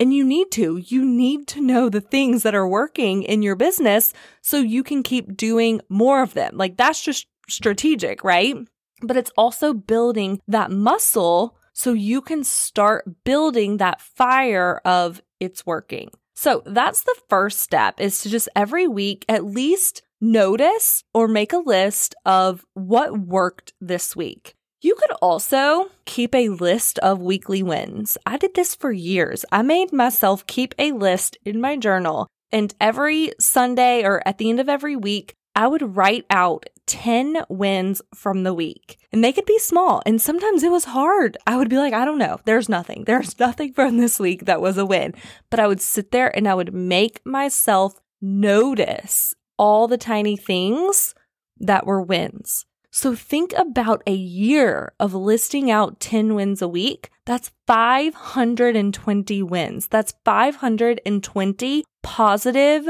And 0.00 0.12
you 0.12 0.24
need 0.24 0.50
to. 0.50 0.78
You 0.78 1.04
need 1.04 1.46
to 1.48 1.60
know 1.60 1.88
the 1.88 2.00
things 2.00 2.42
that 2.42 2.56
are 2.56 2.66
working 2.66 3.22
in 3.22 3.40
your 3.40 3.54
business 3.54 4.12
so 4.42 4.58
you 4.58 4.82
can 4.82 5.04
keep 5.04 5.36
doing 5.36 5.80
more 5.88 6.24
of 6.24 6.34
them. 6.34 6.56
Like 6.56 6.76
that's 6.76 7.00
just 7.00 7.28
strategic, 7.48 8.24
right? 8.24 8.56
But 9.00 9.16
it's 9.16 9.30
also 9.38 9.72
building 9.72 10.40
that 10.48 10.72
muscle 10.72 11.56
so 11.72 11.92
you 11.92 12.20
can 12.20 12.42
start 12.42 13.22
building 13.22 13.76
that 13.76 14.00
fire 14.00 14.80
of 14.84 15.22
it's 15.38 15.64
working. 15.64 16.10
So 16.36 16.62
that's 16.66 17.02
the 17.02 17.16
first 17.28 17.60
step 17.60 17.98
is 17.98 18.20
to 18.20 18.28
just 18.28 18.48
every 18.54 18.86
week 18.86 19.24
at 19.28 19.44
least 19.44 20.02
notice 20.20 21.02
or 21.14 21.28
make 21.28 21.52
a 21.52 21.58
list 21.58 22.14
of 22.26 22.64
what 22.74 23.18
worked 23.18 23.72
this 23.80 24.14
week. 24.14 24.54
You 24.82 24.94
could 24.94 25.12
also 25.22 25.86
keep 26.04 26.34
a 26.34 26.50
list 26.50 26.98
of 26.98 27.22
weekly 27.22 27.62
wins. 27.62 28.18
I 28.26 28.36
did 28.36 28.54
this 28.54 28.74
for 28.74 28.92
years. 28.92 29.44
I 29.50 29.62
made 29.62 29.92
myself 29.92 30.46
keep 30.46 30.74
a 30.78 30.92
list 30.92 31.38
in 31.46 31.60
my 31.60 31.76
journal, 31.76 32.28
and 32.52 32.74
every 32.80 33.32
Sunday 33.40 34.04
or 34.04 34.22
at 34.28 34.36
the 34.36 34.50
end 34.50 34.60
of 34.60 34.68
every 34.68 34.94
week, 34.94 35.34
I 35.56 35.66
would 35.66 35.96
write 35.96 36.26
out 36.28 36.66
10 36.86 37.44
wins 37.48 38.02
from 38.14 38.42
the 38.42 38.54
week. 38.54 38.98
And 39.10 39.24
they 39.24 39.32
could 39.32 39.46
be 39.46 39.58
small. 39.58 40.02
And 40.04 40.20
sometimes 40.20 40.62
it 40.62 40.70
was 40.70 40.84
hard. 40.84 41.38
I 41.46 41.56
would 41.56 41.70
be 41.70 41.78
like, 41.78 41.94
I 41.94 42.04
don't 42.04 42.18
know. 42.18 42.38
There's 42.44 42.68
nothing. 42.68 43.04
There's 43.04 43.38
nothing 43.40 43.72
from 43.72 43.96
this 43.96 44.20
week 44.20 44.44
that 44.44 44.60
was 44.60 44.76
a 44.76 44.86
win. 44.86 45.14
But 45.50 45.58
I 45.58 45.66
would 45.66 45.80
sit 45.80 46.10
there 46.10 46.34
and 46.36 46.46
I 46.46 46.54
would 46.54 46.74
make 46.74 47.24
myself 47.24 47.98
notice 48.20 49.34
all 49.58 49.88
the 49.88 49.98
tiny 49.98 50.36
things 50.36 51.14
that 51.58 51.86
were 51.86 52.02
wins. 52.02 52.66
So 52.90 53.14
think 53.14 53.52
about 53.56 54.02
a 54.06 54.14
year 54.14 54.92
of 55.00 55.14
listing 55.14 55.70
out 55.70 56.00
10 56.00 56.34
wins 56.34 56.62
a 56.62 56.68
week. 56.68 57.10
That's 57.24 57.50
520 57.66 59.42
wins. 59.42 59.86
That's 59.88 60.14
520 60.24 61.84
positive 62.02 62.88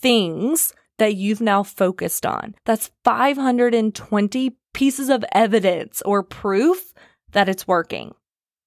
things 0.00 0.72
that 0.98 1.16
you've 1.16 1.40
now 1.40 1.62
focused 1.62 2.26
on. 2.26 2.54
That's 2.64 2.90
520 3.04 4.56
pieces 4.72 5.08
of 5.08 5.24
evidence 5.32 6.02
or 6.02 6.22
proof 6.22 6.92
that 7.32 7.48
it's 7.48 7.66
working. 7.66 8.14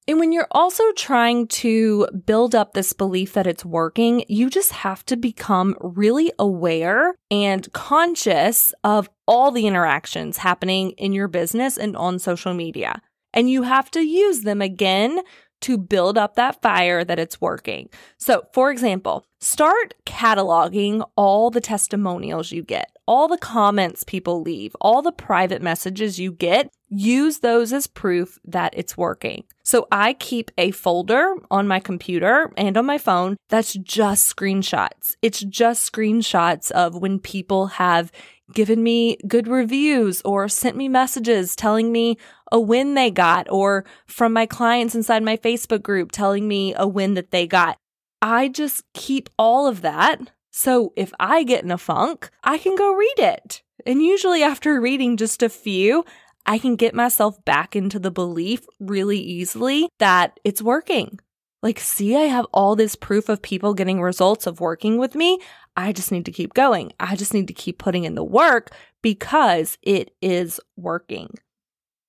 And 0.10 0.20
when 0.20 0.32
you're 0.32 0.48
also 0.52 0.84
trying 0.94 1.48
to 1.48 2.08
build 2.26 2.56
up 2.56 2.74
this 2.74 2.94
belief 2.94 3.34
that 3.34 3.46
it's 3.46 3.66
working, 3.66 4.24
you 4.30 4.50
just 4.50 4.72
have 4.72 5.06
to 5.08 5.18
become 5.18 5.76
really 5.82 6.32
aware 6.40 7.14
and 7.30 7.72
conscious 7.74 8.74
of 8.86 9.10
all 9.28 9.52
the 9.52 9.68
interactions 9.68 10.38
happening 10.38 10.92
in 10.92 11.12
your 11.12 11.28
business 11.28 11.78
and 11.78 11.98
on 11.98 12.20
social 12.20 12.54
media. 12.54 13.02
And 13.34 13.50
you 13.50 13.64
have 13.64 13.92
to 13.92 14.00
use 14.00 14.42
them 14.42 14.62
again 14.62 15.20
to 15.62 15.78
build 15.78 16.18
up 16.18 16.36
that 16.36 16.62
fire 16.62 17.04
that 17.04 17.20
it's 17.20 17.42
working. 17.42 17.90
So, 18.18 18.44
for 18.54 18.72
example, 18.72 19.26
start 19.40 19.94
cataloging 20.06 21.08
all 21.16 21.50
the 21.50 21.62
testimonials 21.62 22.52
you 22.52 22.64
get, 22.64 22.92
all 23.06 23.28
the 23.28 23.38
comments 23.38 24.04
people 24.04 24.42
leave, 24.42 24.76
all 24.82 25.02
the 25.02 25.12
private 25.12 25.62
messages 25.62 26.20
you 26.20 26.32
get. 26.32 26.72
Use 26.90 27.40
those 27.40 27.74
as 27.74 27.86
proof 27.86 28.40
that 28.46 28.74
it's 28.78 28.96
working. 28.96 29.44
So, 29.64 29.88
I 29.92 30.14
keep 30.14 30.52
a 30.58 30.72
folder 30.72 31.36
on 31.52 31.68
my 31.68 31.80
computer 31.80 32.52
and 32.56 32.78
on 32.78 32.86
my 32.86 32.98
phone 32.98 33.36
that's 33.50 33.74
just 33.74 34.34
screenshots. 34.34 35.16
It's 35.22 35.42
just 35.42 35.92
screenshots 35.92 36.72
of 36.72 36.96
when 36.96 37.20
people 37.20 37.68
have 37.68 38.12
given 38.54 38.82
me 38.82 39.18
good 39.28 39.48
reviews 39.48 40.22
or 40.24 40.48
sent 40.48 40.78
me 40.78 40.88
messages 40.88 41.56
telling 41.56 41.92
me 41.92 42.18
a 42.52 42.60
win 42.60 42.94
they 42.94 43.12
got 43.12 43.50
or 43.50 43.86
from 44.06 44.34
my 44.34 44.46
clients 44.46 44.96
inside 44.96 45.24
my 45.24 45.38
Facebook 45.38 45.84
group 45.84 46.12
telling 46.12 46.48
me 46.48 46.74
a 46.76 46.88
win 46.88 47.14
that 47.16 47.32
they 47.32 47.46
got. 47.48 47.78
I 48.22 48.48
just 48.48 48.84
keep 48.94 49.30
all 49.38 49.68
of 49.68 49.82
that. 49.82 50.32
So 50.52 50.94
if 50.96 51.14
I 51.20 51.44
get 51.44 51.64
in 51.64 51.72
a 51.72 51.78
funk, 51.78 52.30
I 52.44 52.58
can 52.58 52.76
go 52.76 52.94
read 52.94 53.20
it. 53.20 53.62
And 53.86 54.02
usually 54.02 54.44
after 54.44 54.82
reading 54.82 55.18
just 55.18 55.44
a 55.44 55.50
few, 55.50 56.04
I 56.46 56.58
can 56.58 56.78
get 56.78 56.96
myself 56.96 57.44
back 57.46 57.76
into 57.76 58.00
the 58.00 58.10
belief 58.10 58.66
really 58.80 59.20
easily 59.20 59.90
that 60.00 60.40
it's 60.44 60.62
working. 60.62 61.20
Like, 61.68 61.82
see, 61.82 62.16
I 62.16 62.28
have 62.28 62.46
all 62.54 62.78
this 62.78 62.96
proof 62.96 63.28
of 63.28 63.42
people 63.42 63.74
getting 63.74 64.02
results 64.02 64.48
of 64.48 64.62
working 64.62 64.98
with 64.98 65.16
me. 65.16 65.38
I 65.76 65.92
just 65.92 66.14
need 66.14 66.24
to 66.28 66.32
keep 66.32 66.54
going. 66.54 66.94
I 66.98 67.18
just 67.18 67.34
need 67.34 67.50
to 67.50 67.54
keep 67.54 67.78
putting 67.78 68.06
in 68.06 68.16
the 68.16 68.24
work 68.24 68.72
because 69.02 69.78
it 69.82 70.12
is 70.22 70.62
working. 70.78 71.34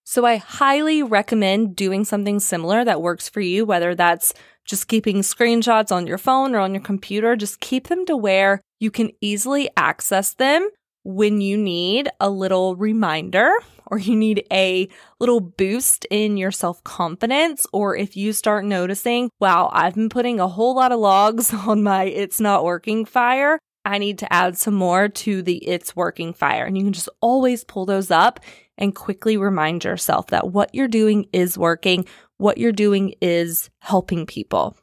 So 0.05 0.25
I 0.25 0.37
highly 0.37 1.03
recommend 1.03 1.75
doing 1.75 2.05
something 2.05 2.39
similar 2.39 2.85
that 2.85 3.03
works 3.03 3.29
for 3.29 3.41
you, 3.41 3.67
whether 3.67 3.97
that's 3.97 4.33
just 4.65 4.87
keeping 4.87 5.23
screenshots 5.23 5.91
on 5.91 6.07
your 6.07 6.19
phone 6.19 6.55
or 6.55 6.61
on 6.61 6.73
your 6.73 6.85
computer. 6.85 7.35
Just 7.35 7.59
keep 7.59 7.89
them 7.89 8.07
to 8.07 8.17
where 8.17 8.61
you 8.79 8.93
can 8.93 9.11
easily 9.21 9.69
access 9.77 10.35
them 10.35 10.69
when 11.09 11.41
you 11.41 11.57
need 11.57 12.07
a 12.21 12.29
little 12.29 12.77
reminder 12.77 13.51
or 13.87 13.99
you 13.99 14.15
need 14.15 14.45
a 14.53 14.87
little 15.19 15.41
boost 15.41 16.07
in 16.11 16.37
your 16.37 16.51
self 16.51 16.85
confidence, 16.85 17.67
or 17.73 17.97
if 17.97 18.15
you 18.15 18.35
start 18.35 18.67
noticing, 18.67 19.31
wow, 19.41 19.71
I've 19.73 19.95
been 19.95 20.11
putting 20.11 20.39
a 20.39 20.47
whole 20.47 20.77
lot 20.77 20.93
of 20.93 21.01
logs 21.01 21.53
on 21.67 21.83
my 21.83 22.05
it's 22.05 22.41
not 22.41 22.63
working 22.63 23.07
fire. 23.07 23.59
I 23.87 23.97
need 23.97 24.19
to 24.19 24.31
add 24.31 24.59
some 24.59 24.75
more 24.75 25.09
to 25.09 25.41
the 25.41 25.57
it's 25.67 25.97
working 25.97 26.35
fire. 26.35 26.67
And 26.67 26.77
you 26.77 26.85
can 26.85 26.93
just 26.93 27.09
always 27.23 27.65
pull 27.65 27.87
those 27.87 28.11
up 28.11 28.41
and 28.77 28.95
quickly 28.95 29.39
remind 29.39 29.85
yourself 29.85 30.27
that 30.27 30.53
what 30.53 30.75
you're 30.75 30.89
doing 30.89 31.27
is 31.33 31.57
working, 31.57 32.05
what 32.37 32.59
you're 32.59 32.71
doing 32.71 33.15
is 33.23 33.71
helping 33.81 34.27
people. 34.27 34.77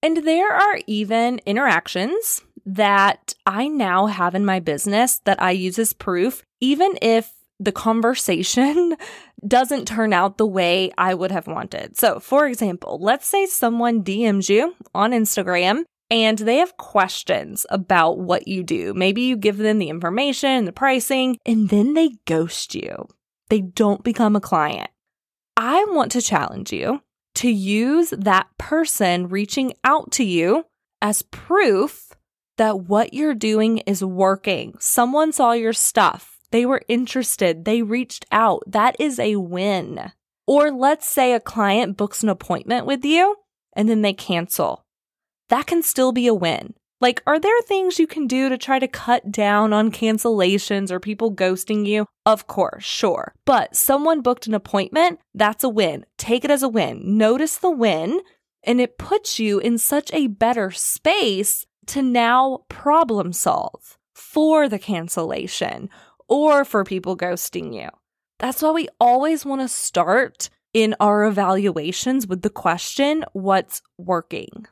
And 0.00 0.18
there 0.18 0.52
are 0.52 0.78
even 0.86 1.40
interactions 1.44 2.42
that 2.66 3.32
I 3.46 3.68
now 3.68 4.06
have 4.06 4.34
in 4.34 4.44
my 4.44 4.60
business 4.60 5.20
that 5.24 5.40
I 5.40 5.52
use 5.52 5.78
as 5.78 5.92
proof, 5.92 6.42
even 6.60 6.98
if 7.00 7.32
the 7.58 7.72
conversation 7.72 8.96
doesn't 9.46 9.88
turn 9.88 10.12
out 10.12 10.36
the 10.36 10.46
way 10.46 10.92
I 10.98 11.14
would 11.14 11.30
have 11.30 11.46
wanted. 11.46 11.96
So, 11.96 12.20
for 12.20 12.46
example, 12.46 12.98
let's 13.00 13.26
say 13.26 13.46
someone 13.46 14.02
DMs 14.02 14.48
you 14.48 14.74
on 14.94 15.12
Instagram 15.12 15.84
and 16.10 16.38
they 16.38 16.56
have 16.56 16.76
questions 16.76 17.64
about 17.70 18.18
what 18.18 18.46
you 18.46 18.62
do. 18.62 18.92
Maybe 18.94 19.22
you 19.22 19.36
give 19.36 19.56
them 19.56 19.78
the 19.78 19.88
information, 19.88 20.66
the 20.66 20.72
pricing, 20.72 21.38
and 21.46 21.70
then 21.70 21.94
they 21.94 22.10
ghost 22.26 22.74
you 22.74 23.08
they 23.48 23.60
don't 23.60 24.02
become 24.02 24.36
a 24.36 24.40
client. 24.40 24.90
I 25.56 25.84
want 25.88 26.12
to 26.12 26.22
challenge 26.22 26.72
you 26.72 27.02
to 27.36 27.50
use 27.50 28.10
that 28.10 28.46
person 28.58 29.28
reaching 29.28 29.74
out 29.84 30.10
to 30.12 30.24
you 30.24 30.64
as 31.00 31.22
proof 31.22 32.05
that 32.56 32.80
what 32.80 33.14
you're 33.14 33.34
doing 33.34 33.78
is 33.78 34.04
working. 34.04 34.74
Someone 34.78 35.32
saw 35.32 35.52
your 35.52 35.72
stuff. 35.72 36.38
They 36.50 36.64
were 36.64 36.82
interested. 36.88 37.64
They 37.64 37.82
reached 37.82 38.24
out. 38.32 38.62
That 38.66 38.96
is 38.98 39.18
a 39.18 39.36
win. 39.36 40.12
Or 40.46 40.70
let's 40.70 41.08
say 41.08 41.32
a 41.32 41.40
client 41.40 41.96
books 41.96 42.22
an 42.22 42.28
appointment 42.28 42.86
with 42.86 43.04
you 43.04 43.36
and 43.74 43.88
then 43.88 44.02
they 44.02 44.12
cancel. 44.12 44.84
That 45.48 45.66
can 45.66 45.82
still 45.82 46.12
be 46.12 46.26
a 46.26 46.34
win. 46.34 46.74
Like, 46.98 47.22
are 47.26 47.38
there 47.38 47.60
things 47.62 47.98
you 47.98 48.06
can 48.06 48.26
do 48.26 48.48
to 48.48 48.56
try 48.56 48.78
to 48.78 48.88
cut 48.88 49.30
down 49.30 49.74
on 49.74 49.92
cancellations 49.92 50.90
or 50.90 50.98
people 50.98 51.34
ghosting 51.34 51.86
you? 51.86 52.06
Of 52.24 52.46
course, 52.46 52.84
sure. 52.84 53.34
But 53.44 53.76
someone 53.76 54.22
booked 54.22 54.46
an 54.46 54.54
appointment, 54.54 55.20
that's 55.34 55.62
a 55.62 55.68
win. 55.68 56.06
Take 56.16 56.44
it 56.44 56.50
as 56.50 56.62
a 56.62 56.70
win. 56.70 57.18
Notice 57.18 57.58
the 57.58 57.70
win, 57.70 58.20
and 58.62 58.80
it 58.80 58.96
puts 58.96 59.38
you 59.38 59.58
in 59.58 59.76
such 59.76 60.10
a 60.14 60.28
better 60.28 60.70
space 60.70 61.66
to 61.86 62.02
now 62.02 62.64
problem 62.68 63.32
solve 63.32 63.98
for 64.14 64.68
the 64.68 64.78
cancellation 64.78 65.88
or 66.28 66.64
for 66.64 66.84
people 66.84 67.16
ghosting 67.16 67.74
you. 67.74 67.88
That's 68.38 68.62
why 68.62 68.70
we 68.70 68.88
always 69.00 69.44
want 69.44 69.62
to 69.62 69.68
start 69.68 70.50
in 70.74 70.94
our 71.00 71.24
evaluations 71.24 72.26
with 72.26 72.42
the 72.42 72.50
question, 72.50 73.24
what's 73.32 73.80
working? 73.96 74.66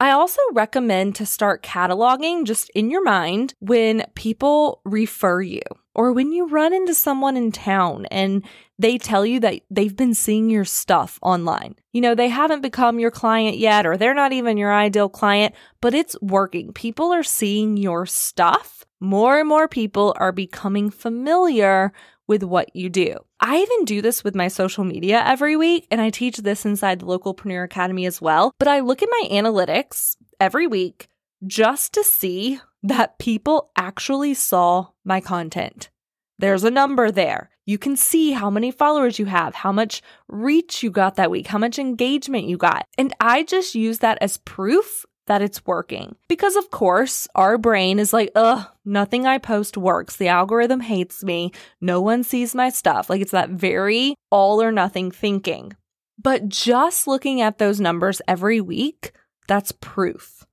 I 0.00 0.10
also 0.10 0.40
recommend 0.52 1.14
to 1.16 1.26
start 1.26 1.62
cataloging 1.62 2.44
just 2.44 2.68
in 2.70 2.90
your 2.90 3.02
mind 3.02 3.54
when 3.60 4.04
people 4.14 4.80
refer 4.84 5.40
you 5.40 5.62
or 5.94 6.12
when 6.12 6.32
you 6.32 6.48
run 6.48 6.74
into 6.74 6.94
someone 6.94 7.36
in 7.36 7.52
town 7.52 8.06
and 8.06 8.44
they 8.78 8.98
tell 8.98 9.24
you 9.24 9.38
that 9.40 9.60
they've 9.70 9.96
been 9.96 10.14
seeing 10.14 10.50
your 10.50 10.64
stuff 10.64 11.18
online. 11.22 11.76
You 11.92 12.00
know, 12.00 12.16
they 12.16 12.28
haven't 12.28 12.62
become 12.62 12.98
your 12.98 13.12
client 13.12 13.56
yet 13.56 13.86
or 13.86 13.96
they're 13.96 14.14
not 14.14 14.32
even 14.32 14.56
your 14.56 14.74
ideal 14.74 15.08
client, 15.08 15.54
but 15.80 15.94
it's 15.94 16.20
working. 16.20 16.72
People 16.72 17.12
are 17.12 17.22
seeing 17.22 17.76
your 17.76 18.04
stuff. 18.04 18.84
More 18.98 19.38
and 19.38 19.48
more 19.48 19.68
people 19.68 20.14
are 20.18 20.32
becoming 20.32 20.90
familiar 20.90 21.92
with 22.26 22.42
what 22.42 22.74
you 22.74 22.88
do. 22.90 23.18
I 23.46 23.58
even 23.58 23.84
do 23.84 24.00
this 24.00 24.24
with 24.24 24.34
my 24.34 24.48
social 24.48 24.84
media 24.84 25.22
every 25.22 25.54
week, 25.54 25.86
and 25.90 26.00
I 26.00 26.08
teach 26.08 26.38
this 26.38 26.64
inside 26.64 27.00
the 27.00 27.04
Localpreneur 27.06 27.62
Academy 27.62 28.06
as 28.06 28.18
well. 28.18 28.54
But 28.58 28.68
I 28.68 28.80
look 28.80 29.02
at 29.02 29.10
my 29.10 29.28
analytics 29.30 30.16
every 30.40 30.66
week 30.66 31.08
just 31.46 31.92
to 31.92 32.02
see 32.02 32.58
that 32.82 33.18
people 33.18 33.70
actually 33.76 34.32
saw 34.32 34.86
my 35.04 35.20
content. 35.20 35.90
There's 36.38 36.64
a 36.64 36.70
number 36.70 37.10
there. 37.10 37.50
You 37.66 37.76
can 37.76 37.96
see 37.96 38.32
how 38.32 38.48
many 38.48 38.70
followers 38.70 39.18
you 39.18 39.26
have, 39.26 39.54
how 39.56 39.72
much 39.72 40.00
reach 40.26 40.82
you 40.82 40.90
got 40.90 41.16
that 41.16 41.30
week, 41.30 41.48
how 41.48 41.58
much 41.58 41.78
engagement 41.78 42.46
you 42.46 42.56
got. 42.56 42.86
And 42.96 43.12
I 43.20 43.42
just 43.42 43.74
use 43.74 43.98
that 43.98 44.16
as 44.22 44.38
proof 44.38 45.04
that 45.26 45.42
it's 45.42 45.64
working. 45.66 46.16
Because 46.28 46.56
of 46.56 46.70
course, 46.70 47.26
our 47.34 47.58
brain 47.58 47.98
is 47.98 48.12
like, 48.12 48.30
ugh, 48.34 48.66
nothing 48.84 49.26
I 49.26 49.38
post 49.38 49.76
works. 49.76 50.16
The 50.16 50.28
algorithm 50.28 50.80
hates 50.80 51.24
me. 51.24 51.52
No 51.80 52.00
one 52.00 52.22
sees 52.22 52.54
my 52.54 52.68
stuff. 52.68 53.08
Like 53.08 53.20
it's 53.20 53.32
that 53.32 53.50
very 53.50 54.14
all 54.30 54.62
or 54.62 54.72
nothing 54.72 55.10
thinking. 55.10 55.72
But 56.20 56.48
just 56.48 57.06
looking 57.06 57.40
at 57.40 57.58
those 57.58 57.80
numbers 57.80 58.22
every 58.28 58.60
week, 58.60 59.12
that's 59.48 59.72
proof. 59.72 60.44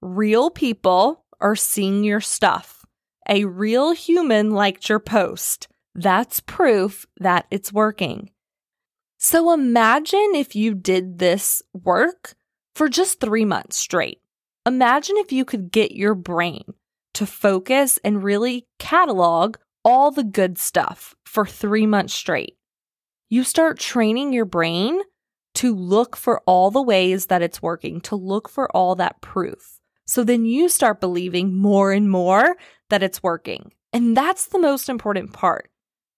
Real 0.00 0.50
people 0.50 1.24
are 1.40 1.56
seeing 1.56 2.04
your 2.04 2.20
stuff. 2.20 2.84
A 3.28 3.44
real 3.44 3.92
human 3.92 4.50
liked 4.50 4.88
your 4.88 5.00
post. 5.00 5.68
That's 5.94 6.40
proof 6.40 7.06
that 7.18 7.46
it's 7.50 7.72
working. 7.72 8.30
So 9.18 9.52
imagine 9.52 10.32
if 10.34 10.54
you 10.54 10.74
did 10.74 11.18
this 11.18 11.62
work 11.72 12.34
for 12.74 12.88
just 12.88 13.20
three 13.20 13.44
months 13.44 13.76
straight. 13.76 14.20
Imagine 14.66 15.16
if 15.18 15.32
you 15.32 15.44
could 15.44 15.70
get 15.70 15.92
your 15.92 16.14
brain 16.14 16.74
to 17.14 17.26
focus 17.26 17.98
and 18.04 18.24
really 18.24 18.66
catalog 18.78 19.56
all 19.84 20.10
the 20.10 20.24
good 20.24 20.58
stuff 20.58 21.14
for 21.24 21.46
three 21.46 21.86
months 21.86 22.14
straight. 22.14 22.56
You 23.28 23.44
start 23.44 23.78
training 23.78 24.32
your 24.32 24.44
brain 24.44 25.00
to 25.54 25.74
look 25.74 26.16
for 26.16 26.40
all 26.46 26.70
the 26.70 26.82
ways 26.82 27.26
that 27.26 27.42
it's 27.42 27.62
working, 27.62 28.00
to 28.02 28.16
look 28.16 28.48
for 28.48 28.74
all 28.76 28.96
that 28.96 29.20
proof. 29.20 29.80
So 30.06 30.24
then 30.24 30.44
you 30.44 30.68
start 30.68 31.00
believing 31.00 31.54
more 31.54 31.92
and 31.92 32.10
more 32.10 32.56
that 32.90 33.02
it's 33.02 33.22
working. 33.22 33.72
And 33.92 34.16
that's 34.16 34.46
the 34.46 34.58
most 34.58 34.88
important 34.88 35.32
part 35.32 35.70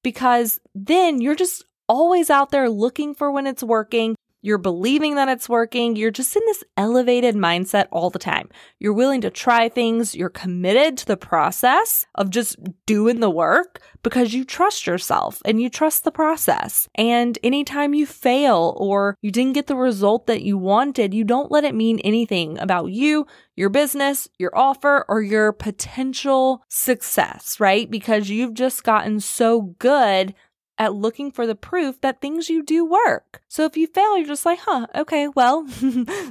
because 0.02 0.60
then 0.74 1.20
you're 1.20 1.34
just 1.34 1.64
always 1.88 2.30
out 2.30 2.50
there 2.50 2.68
looking 2.68 3.14
for 3.14 3.30
when 3.30 3.46
it's 3.46 3.62
working. 3.62 4.16
You're 4.46 4.58
believing 4.58 5.16
that 5.16 5.28
it's 5.28 5.48
working. 5.48 5.96
You're 5.96 6.12
just 6.12 6.36
in 6.36 6.42
this 6.46 6.62
elevated 6.76 7.34
mindset 7.34 7.88
all 7.90 8.10
the 8.10 8.18
time. 8.20 8.48
You're 8.78 8.92
willing 8.92 9.20
to 9.22 9.30
try 9.30 9.68
things. 9.68 10.14
You're 10.14 10.28
committed 10.28 10.96
to 10.98 11.06
the 11.06 11.16
process 11.16 12.06
of 12.14 12.30
just 12.30 12.56
doing 12.86 13.18
the 13.18 13.28
work 13.28 13.82
because 14.04 14.34
you 14.34 14.44
trust 14.44 14.86
yourself 14.86 15.42
and 15.44 15.60
you 15.60 15.68
trust 15.68 16.04
the 16.04 16.12
process. 16.12 16.88
And 16.94 17.36
anytime 17.42 17.92
you 17.92 18.06
fail 18.06 18.76
or 18.78 19.16
you 19.20 19.32
didn't 19.32 19.54
get 19.54 19.66
the 19.66 19.74
result 19.74 20.28
that 20.28 20.42
you 20.42 20.56
wanted, 20.56 21.12
you 21.12 21.24
don't 21.24 21.50
let 21.50 21.64
it 21.64 21.74
mean 21.74 21.98
anything 22.04 22.56
about 22.60 22.92
you, 22.92 23.26
your 23.56 23.68
business, 23.68 24.28
your 24.38 24.56
offer, 24.56 25.04
or 25.08 25.22
your 25.22 25.50
potential 25.50 26.62
success, 26.68 27.58
right? 27.58 27.90
Because 27.90 28.30
you've 28.30 28.54
just 28.54 28.84
gotten 28.84 29.18
so 29.18 29.74
good 29.80 30.34
at 30.78 30.94
looking 30.94 31.30
for 31.30 31.46
the 31.46 31.54
proof 31.54 32.00
that 32.00 32.20
things 32.20 32.48
you 32.48 32.62
do 32.62 32.84
work. 32.84 33.42
So 33.48 33.64
if 33.64 33.76
you 33.76 33.86
fail, 33.86 34.16
you're 34.16 34.26
just 34.26 34.46
like, 34.46 34.60
huh, 34.60 34.86
okay, 34.94 35.28
well, 35.28 35.62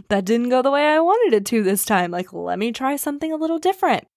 that 0.10 0.24
didn't 0.26 0.50
go 0.50 0.62
the 0.62 0.72
way 0.72 0.86
I 0.86 1.00
wanted 1.00 1.36
it 1.36 1.46
to 1.48 1.64
this 1.64 1.86
time. 1.86 2.12
Like, 2.12 2.32
let 2.34 2.60
me 2.60 2.72
try 2.72 2.96
something 2.96 3.32
a 3.32 3.38
little 3.38 3.60
different. 3.60 4.08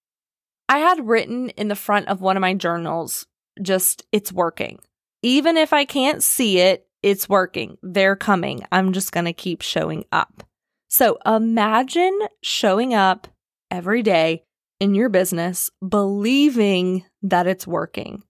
I 0.67 0.79
had 0.79 1.07
written 1.07 1.49
in 1.51 1.67
the 1.67 1.75
front 1.75 2.07
of 2.07 2.21
one 2.21 2.37
of 2.37 2.41
my 2.41 2.53
journals, 2.53 3.25
just, 3.61 4.03
it's 4.11 4.31
working. 4.31 4.79
Even 5.23 5.57
if 5.57 5.73
I 5.73 5.85
can't 5.85 6.23
see 6.23 6.59
it, 6.59 6.87
it's 7.01 7.27
working. 7.27 7.77
They're 7.81 8.15
coming. 8.15 8.61
I'm 8.71 8.93
just 8.93 9.11
going 9.11 9.25
to 9.25 9.33
keep 9.33 9.61
showing 9.61 10.05
up. 10.11 10.43
So 10.89 11.17
imagine 11.25 12.17
showing 12.41 12.93
up 12.93 13.27
every 13.71 14.03
day 14.03 14.43
in 14.79 14.95
your 14.95 15.09
business, 15.09 15.69
believing 15.87 17.05
that 17.21 17.47
it's 17.47 17.67
working. 17.67 18.23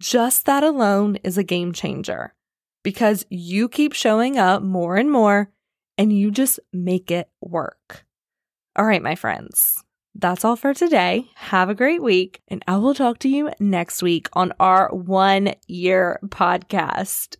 Just 0.00 0.46
that 0.46 0.62
alone 0.62 1.16
is 1.22 1.38
a 1.38 1.44
game 1.44 1.72
changer 1.72 2.34
because 2.82 3.24
you 3.30 3.68
keep 3.68 3.92
showing 3.92 4.38
up 4.38 4.62
more 4.62 4.96
and 4.96 5.10
more 5.10 5.50
and 5.96 6.12
you 6.12 6.30
just 6.30 6.60
make 6.72 7.10
it 7.10 7.28
work. 7.40 8.04
All 8.76 8.84
right, 8.84 9.02
my 9.02 9.14
friends, 9.14 9.84
that's 10.14 10.44
all 10.44 10.56
for 10.56 10.74
today. 10.74 11.26
Have 11.36 11.68
a 11.68 11.74
great 11.74 12.02
week, 12.02 12.40
and 12.48 12.64
I 12.66 12.76
will 12.76 12.94
talk 12.94 13.18
to 13.20 13.28
you 13.28 13.50
next 13.60 14.02
week 14.02 14.28
on 14.32 14.52
our 14.58 14.88
one 14.92 15.54
year 15.68 16.18
podcast. 16.26 17.36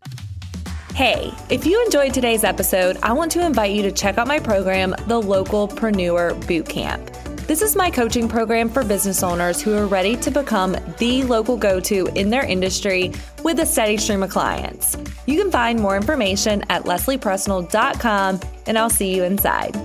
Hey, 0.94 1.32
if 1.50 1.66
you 1.66 1.84
enjoyed 1.84 2.14
today's 2.14 2.44
episode, 2.44 2.98
I 3.02 3.12
want 3.12 3.32
to 3.32 3.44
invite 3.44 3.72
you 3.72 3.82
to 3.82 3.90
check 3.90 4.16
out 4.16 4.28
my 4.28 4.38
program, 4.38 4.94
the 5.08 5.20
Local 5.20 5.66
Localpreneur 5.66 6.40
Bootcamp. 6.44 7.23
This 7.46 7.60
is 7.60 7.76
my 7.76 7.90
coaching 7.90 8.26
program 8.26 8.70
for 8.70 8.82
business 8.82 9.22
owners 9.22 9.60
who 9.60 9.74
are 9.74 9.86
ready 9.86 10.16
to 10.16 10.30
become 10.30 10.74
the 10.96 11.24
local 11.24 11.58
go 11.58 11.78
to 11.78 12.06
in 12.14 12.30
their 12.30 12.42
industry 12.42 13.12
with 13.42 13.60
a 13.60 13.66
steady 13.66 13.98
stream 13.98 14.22
of 14.22 14.30
clients. 14.30 14.96
You 15.26 15.38
can 15.42 15.50
find 15.50 15.78
more 15.78 15.94
information 15.94 16.64
at 16.70 16.84
lesliepresnall.com, 16.84 18.40
and 18.66 18.78
I'll 18.78 18.88
see 18.88 19.14
you 19.14 19.24
inside. 19.24 19.76